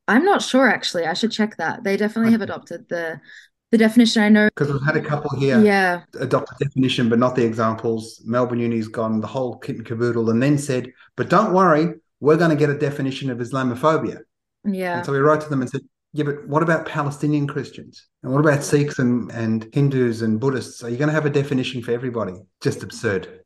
I'm 0.09 0.25
not 0.25 0.43
sure 0.43 0.69
actually. 0.69 1.05
I 1.05 1.15
should 1.15 1.33
check 1.33 1.57
that. 1.57 1.85
They 1.85 1.97
definitely 1.97 2.29
okay. 2.29 2.33
have 2.33 2.43
adopted 2.43 2.89
the 2.89 3.21
the 3.73 3.79
definition. 3.79 4.23
I 4.23 4.29
know 4.29 4.49
because 4.55 4.73
we've 4.73 4.85
had 4.85 4.97
a 4.97 5.03
couple 5.03 5.37
here. 5.39 5.61
Yeah, 5.61 6.03
adopt 6.21 6.51
the 6.59 6.65
definition, 6.65 7.09
but 7.09 7.19
not 7.19 7.35
the 7.35 7.45
examples. 7.45 8.23
Melbourne 8.25 8.61
Uni's 8.61 8.89
gone 8.89 9.21
the 9.21 9.27
whole 9.27 9.57
kit 9.59 9.77
and 9.77 9.85
caboodle, 9.85 10.31
and 10.31 10.43
then 10.43 10.59
said, 10.59 10.93
"But 11.17 11.29
don't 11.29 11.53
worry, 11.53 11.95
we're 12.21 12.37
going 12.37 12.51
to 12.51 12.57
get 12.57 12.71
a 12.71 12.79
definition 12.79 13.31
of 13.31 13.39
Islamophobia." 13.39 14.21
Yeah. 14.65 14.99
And 14.99 15.07
so 15.07 15.13
we 15.13 15.19
wrote 15.19 15.41
to 15.41 15.49
them 15.49 15.63
and 15.63 15.71
said, 15.71 15.83
"Yeah, 16.13 16.25
but 16.25 16.47
what 16.47 16.63
about 16.63 16.87
Palestinian 16.87 17.49
Christians? 17.49 18.07
And 18.23 18.33
what 18.33 18.41
about 18.41 18.63
Sikhs 18.63 19.01
and 19.01 19.31
and 19.33 19.69
Hindus 19.73 20.23
and 20.23 20.39
Buddhists? 20.39 20.85
Are 20.85 20.89
you 20.89 20.97
going 20.97 21.09
to 21.09 21.15
have 21.15 21.27
a 21.27 21.31
definition 21.31 21.83
for 21.83 21.91
everybody?" 21.91 22.35
Just 22.63 22.85
absurd. 22.85 23.41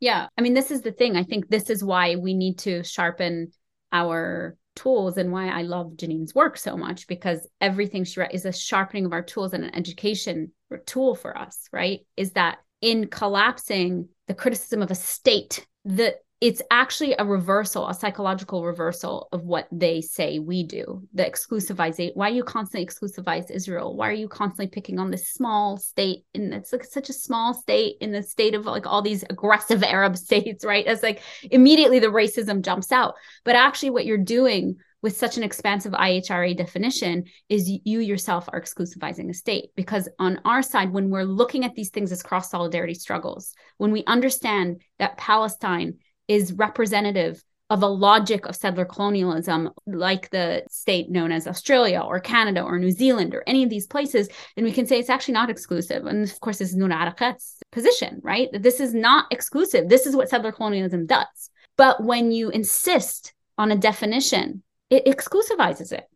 Yeah. 0.00 0.28
I 0.36 0.42
mean, 0.42 0.54
this 0.54 0.70
is 0.70 0.82
the 0.82 0.92
thing. 0.92 1.16
I 1.16 1.24
think 1.24 1.48
this 1.48 1.70
is 1.70 1.82
why 1.82 2.16
we 2.16 2.34
need 2.34 2.58
to 2.60 2.82
sharpen 2.84 3.52
our 3.92 4.56
tools 4.76 5.16
and 5.16 5.32
why 5.32 5.48
I 5.48 5.62
love 5.62 5.96
Jeanine's 5.96 6.34
work 6.34 6.56
so 6.56 6.76
much 6.76 7.08
because 7.08 7.46
everything 7.60 8.04
she 8.04 8.20
writes 8.20 8.34
is 8.34 8.44
a 8.44 8.52
sharpening 8.52 9.06
of 9.06 9.12
our 9.12 9.22
tools 9.22 9.52
and 9.52 9.64
an 9.64 9.74
education 9.74 10.52
tool 10.86 11.14
for 11.14 11.36
us, 11.36 11.68
right? 11.72 12.00
Is 12.16 12.32
that 12.32 12.58
in 12.80 13.08
collapsing 13.08 14.08
the 14.28 14.34
criticism 14.34 14.82
of 14.82 14.90
a 14.90 14.94
state, 14.94 15.66
the 15.84 16.14
it's 16.40 16.62
actually 16.70 17.16
a 17.18 17.24
reversal, 17.24 17.88
a 17.88 17.94
psychological 17.94 18.64
reversal 18.64 19.28
of 19.32 19.42
what 19.42 19.66
they 19.72 20.00
say 20.00 20.38
we 20.38 20.62
do. 20.62 21.02
The 21.12 21.24
exclusivization. 21.24 22.12
Why 22.14 22.28
you 22.28 22.44
constantly 22.44 22.86
exclusivize 22.86 23.50
Israel? 23.50 23.96
Why 23.96 24.08
are 24.10 24.12
you 24.12 24.28
constantly 24.28 24.68
picking 24.68 25.00
on 25.00 25.10
this 25.10 25.28
small 25.30 25.78
state? 25.78 26.24
And 26.34 26.54
it's 26.54 26.72
like 26.72 26.84
such 26.84 27.08
a 27.08 27.14
small 27.14 27.54
state 27.54 27.96
in 28.00 28.12
the 28.12 28.22
state 28.22 28.54
of 28.54 28.66
like 28.66 28.86
all 28.86 29.02
these 29.02 29.24
aggressive 29.28 29.82
Arab 29.82 30.16
states, 30.16 30.64
right? 30.64 30.86
It's 30.86 31.02
like 31.02 31.22
immediately 31.50 31.98
the 31.98 32.06
racism 32.06 32.62
jumps 32.62 32.92
out. 32.92 33.14
But 33.44 33.56
actually, 33.56 33.90
what 33.90 34.06
you're 34.06 34.18
doing 34.18 34.76
with 35.02 35.16
such 35.16 35.36
an 35.36 35.42
expansive 35.42 35.92
IHRA 35.92 36.56
definition 36.56 37.24
is 37.48 37.68
you 37.68 38.00
yourself 38.00 38.48
are 38.52 38.60
exclusivizing 38.60 39.30
a 39.30 39.34
state. 39.34 39.70
Because 39.76 40.08
on 40.18 40.40
our 40.44 40.62
side, 40.62 40.92
when 40.92 41.10
we're 41.10 41.24
looking 41.24 41.64
at 41.64 41.74
these 41.74 41.90
things 41.90 42.10
as 42.12 42.22
cross 42.22 42.50
solidarity 42.50 42.94
struggles, 42.94 43.54
when 43.76 43.92
we 43.92 44.04
understand 44.06 44.82
that 44.98 45.16
Palestine 45.16 45.98
is 46.28 46.52
representative 46.52 47.42
of 47.70 47.82
a 47.82 47.86
logic 47.86 48.46
of 48.46 48.56
settler 48.56 48.86
colonialism, 48.86 49.70
like 49.86 50.30
the 50.30 50.62
state 50.70 51.10
known 51.10 51.30
as 51.30 51.46
Australia 51.46 52.00
or 52.00 52.18
Canada 52.18 52.62
or 52.62 52.78
New 52.78 52.90
Zealand 52.90 53.34
or 53.34 53.42
any 53.46 53.62
of 53.62 53.68
these 53.68 53.86
places, 53.86 54.28
then 54.56 54.64
we 54.64 54.72
can 54.72 54.86
say 54.86 54.98
it's 54.98 55.10
actually 55.10 55.34
not 55.34 55.50
exclusive. 55.50 56.06
And 56.06 56.24
of 56.24 56.40
course, 56.40 56.58
this 56.58 56.70
is 56.70 56.76
Noura 56.76 56.94
Erakat's 56.94 57.56
position, 57.70 58.20
right? 58.22 58.48
That 58.52 58.62
this 58.62 58.80
is 58.80 58.94
not 58.94 59.26
exclusive. 59.30 59.88
This 59.88 60.06
is 60.06 60.16
what 60.16 60.30
settler 60.30 60.52
colonialism 60.52 61.06
does. 61.06 61.50
But 61.76 62.02
when 62.02 62.32
you 62.32 62.48
insist 62.48 63.34
on 63.58 63.70
a 63.70 63.76
definition, 63.76 64.62
it 64.88 65.04
exclusivizes 65.04 65.92
it. 65.92 66.08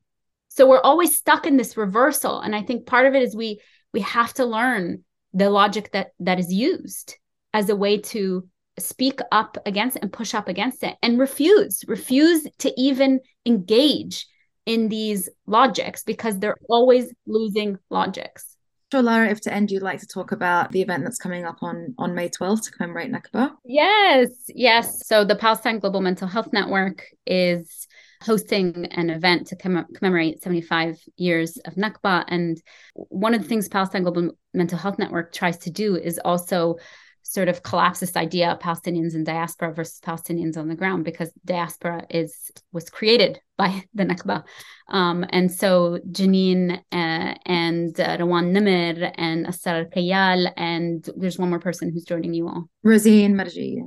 So 0.49 0.67
we're 0.69 0.81
always 0.81 1.17
stuck 1.17 1.47
in 1.47 1.57
this 1.57 1.77
reversal. 1.77 2.41
And 2.41 2.55
I 2.55 2.63
think 2.63 2.87
part 2.87 3.07
of 3.07 3.15
it 3.15 3.23
is 3.23 3.37
we 3.37 3.61
we 3.93 4.01
have 4.01 4.33
to 4.35 4.47
learn 4.47 5.05
the 5.35 5.51
logic 5.51 5.93
that 5.93 6.13
that 6.21 6.39
is 6.39 6.53
used 6.53 7.17
as 7.53 7.69
a 7.69 7.77
way 7.77 7.99
to 7.99 8.49
speak 8.79 9.21
up 9.31 9.59
against 9.67 9.97
it 9.97 10.03
and 10.03 10.13
push 10.13 10.35
up 10.35 10.49
against 10.49 10.83
it 10.83 10.97
and 11.03 11.19
refuse 11.19 11.85
refuse 11.87 12.47
to 12.59 12.73
even 12.81 13.21
engage 13.45 14.27
in 14.65 14.89
these 14.89 15.29
logics 15.47 16.05
because 16.05 16.39
they're 16.39 16.57
always 16.69 17.13
losing 17.27 17.79
logics. 17.91 18.57
Sure 18.91 19.03
lara 19.03 19.31
if 19.31 19.41
to 19.41 19.53
end 19.53 19.71
you'd 19.71 19.83
like 19.83 20.01
to 20.01 20.07
talk 20.07 20.33
about 20.33 20.71
the 20.71 20.83
event 20.83 21.03
that's 21.03 21.19
coming 21.19 21.45
up 21.45 21.59
on 21.63 21.95
on 21.99 22.15
may 22.15 22.29
12th 22.29 22.65
to 22.65 22.71
commemorate 22.73 23.11
nakba? 23.11 23.53
Yes 23.65 24.29
yes. 24.49 25.07
So 25.07 25.25
the 25.25 25.37
palestine 25.37 25.79
global 25.79 26.01
mental 26.01 26.29
health 26.29 26.53
network 26.53 27.05
is 27.27 27.87
hosting 28.23 28.87
an 28.93 29.11
event 29.11 29.49
to 29.49 29.57
comm- 29.57 29.93
commemorate 29.95 30.43
75 30.43 30.99
years 31.17 31.57
of 31.59 31.75
Nakba. 31.75 32.25
And 32.29 32.61
one 32.95 33.35
of 33.35 33.43
the 33.43 33.49
things 33.49 33.69
Palestine 33.69 34.03
Global 34.03 34.31
Mental 34.55 34.79
Health 34.79 34.99
Network 34.99 35.33
tries 35.33 35.59
to 35.59 35.71
do 35.71 35.97
is 35.97 36.19
also 36.25 36.77
sort 37.23 37.49
of 37.49 37.63
collapse 37.63 38.01
this 38.01 38.17
idea 38.17 38.51
of 38.51 38.59
Palestinians 38.59 39.15
in 39.15 39.25
diaspora 39.25 39.73
versus 39.73 40.01
Palestinians 40.01 40.57
on 40.57 40.69
the 40.69 40.75
ground 40.75 41.05
because 41.05 41.31
diaspora 41.45 42.05
is 42.11 42.51
was 42.73 42.91
created 42.91 43.41
by 43.57 43.85
the 43.95 44.05
Nakba. 44.05 44.43
Um, 44.89 45.25
and 45.31 45.51
so 45.51 45.99
Jeanine 46.11 46.79
uh, 46.91 47.35
and 47.47 47.99
uh, 48.01 48.17
Rawan 48.19 49.13
and 49.17 49.47
Asar 49.47 49.85
Kayal 49.85 50.53
and 50.57 51.09
there's 51.17 51.39
one 51.39 51.51
more 51.51 51.61
person 51.61 51.91
who's 51.93 52.05
joining 52.05 52.35
you 52.35 52.49
all. 52.49 52.69
Rosine 52.83 53.35
Marji 53.35 53.79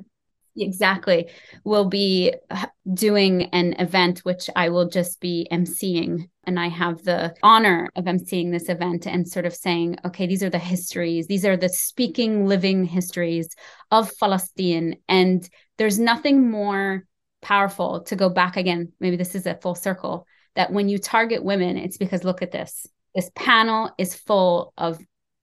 exactly. 0.58 1.30
We'll 1.64 1.90
be 1.90 2.34
uh, 2.50 2.68
doing 2.94 3.44
an 3.54 3.74
event 3.80 4.20
which 4.20 4.50
I 4.56 4.70
will 4.70 4.90
just 4.90 5.20
be 5.20 5.48
emceeing. 5.52 6.30
And 6.46 6.60
I 6.60 6.68
have 6.68 7.04
the 7.04 7.36
honor 7.42 7.90
of 7.96 8.06
emceeing 8.06 8.52
this 8.52 8.70
event 8.70 9.08
and 9.08 9.28
sort 9.28 9.46
of 9.46 9.56
saying 9.56 9.98
okay 10.06 10.28
these 10.28 10.44
are 10.44 10.50
the 10.50 10.60
histories. 10.60 11.28
These 11.28 11.46
are 11.46 11.58
the 11.58 11.70
speaking 11.70 12.46
living 12.46 12.86
histories 12.86 13.56
of 13.92 14.12
Palestine. 14.20 14.98
And 15.10 15.48
there's 15.78 16.00
nothing 16.00 16.50
more 16.50 17.06
powerful 17.42 18.02
to 18.04 18.16
go 18.16 18.30
back 18.30 18.58
again. 18.58 18.92
Maybe 19.00 19.18
this 19.18 19.36
is 19.36 19.46
a 19.46 19.56
full 19.56 19.76
circle 19.76 20.28
that 20.56 20.72
when 20.72 20.88
you 20.88 20.98
target 20.98 21.44
women 21.44 21.78
it's 21.78 21.98
because 21.98 22.24
look 22.24 22.42
at 22.42 22.52
this. 22.52 22.88
This 23.14 23.32
panel 23.36 23.92
is 23.98 24.14
full 24.14 24.74
of 24.78 25.00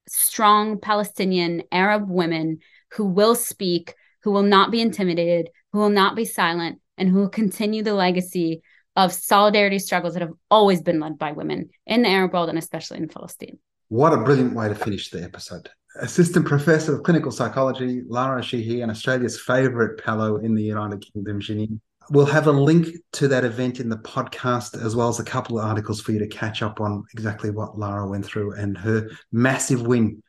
strong 0.08 0.78
Palestinian 0.78 1.62
Arab 1.72 2.08
women 2.08 2.58
who 2.92 3.06
will 3.06 3.34
speak 3.34 3.94
who 4.22 4.30
will 4.30 4.42
not 4.42 4.70
be 4.70 4.80
intimidated, 4.80 5.50
who 5.72 5.78
will 5.78 5.90
not 5.90 6.16
be 6.16 6.24
silent, 6.24 6.80
and 6.96 7.08
who 7.08 7.18
will 7.18 7.28
continue 7.28 7.82
the 7.82 7.94
legacy 7.94 8.62
of 8.96 9.12
solidarity 9.12 9.78
struggles 9.78 10.14
that 10.14 10.22
have 10.22 10.32
always 10.50 10.82
been 10.82 11.00
led 11.00 11.18
by 11.18 11.32
women 11.32 11.70
in 11.86 12.02
the 12.02 12.08
Arab 12.08 12.32
world 12.32 12.48
and 12.48 12.58
especially 12.58 12.98
in 12.98 13.08
Palestine. 13.08 13.58
What 13.88 14.12
a 14.12 14.18
brilliant 14.18 14.54
way 14.54 14.68
to 14.68 14.74
finish 14.74 15.10
the 15.10 15.22
episode. 15.22 15.68
Assistant 16.00 16.46
Professor 16.46 16.94
of 16.94 17.02
Clinical 17.02 17.30
Psychology, 17.30 18.02
Lara 18.06 18.40
Sheehi, 18.40 18.82
and 18.82 18.90
Australia's 18.90 19.40
favourite 19.40 20.02
Palo 20.02 20.36
in 20.36 20.54
the 20.54 20.62
United 20.62 21.04
Kingdom, 21.12 21.40
Jeanine. 21.40 21.80
We'll 22.10 22.26
have 22.26 22.46
a 22.46 22.52
link 22.52 22.88
to 23.12 23.28
that 23.28 23.44
event 23.44 23.78
in 23.78 23.88
the 23.88 23.98
podcast, 23.98 24.82
as 24.82 24.96
well 24.96 25.08
as 25.08 25.20
a 25.20 25.24
couple 25.24 25.58
of 25.58 25.64
articles 25.64 26.00
for 26.00 26.12
you 26.12 26.18
to 26.18 26.26
catch 26.26 26.62
up 26.62 26.80
on 26.80 27.04
exactly 27.12 27.50
what 27.50 27.78
Lara 27.78 28.08
went 28.08 28.24
through 28.24 28.54
and 28.54 28.76
her 28.78 29.10
massive 29.30 29.82
win 29.86 30.22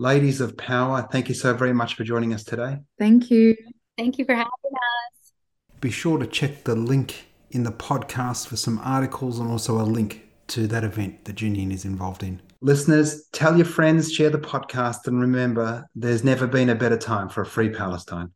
Ladies 0.00 0.40
of 0.40 0.56
Power, 0.56 1.06
thank 1.12 1.28
you 1.28 1.34
so 1.34 1.52
very 1.52 1.74
much 1.74 1.94
for 1.94 2.04
joining 2.04 2.32
us 2.32 2.42
today. 2.42 2.78
Thank 2.98 3.30
you. 3.30 3.54
Thank 3.98 4.16
you 4.16 4.24
for 4.24 4.32
having 4.32 4.48
us. 4.48 5.32
Be 5.82 5.90
sure 5.90 6.16
to 6.16 6.26
check 6.26 6.64
the 6.64 6.74
link 6.74 7.26
in 7.50 7.64
the 7.64 7.70
podcast 7.70 8.46
for 8.46 8.56
some 8.56 8.80
articles 8.82 9.38
and 9.38 9.50
also 9.50 9.78
a 9.78 9.84
link 9.84 10.26
to 10.46 10.66
that 10.68 10.84
event 10.84 11.26
that 11.26 11.36
Jeanine 11.36 11.70
is 11.70 11.84
involved 11.84 12.22
in. 12.22 12.40
Listeners, 12.62 13.26
tell 13.32 13.58
your 13.58 13.66
friends, 13.66 14.10
share 14.10 14.30
the 14.30 14.38
podcast, 14.38 15.06
and 15.06 15.20
remember 15.20 15.86
there's 15.94 16.24
never 16.24 16.46
been 16.46 16.70
a 16.70 16.74
better 16.74 16.96
time 16.96 17.28
for 17.28 17.42
a 17.42 17.46
free 17.46 17.68
Palestine. 17.68 18.32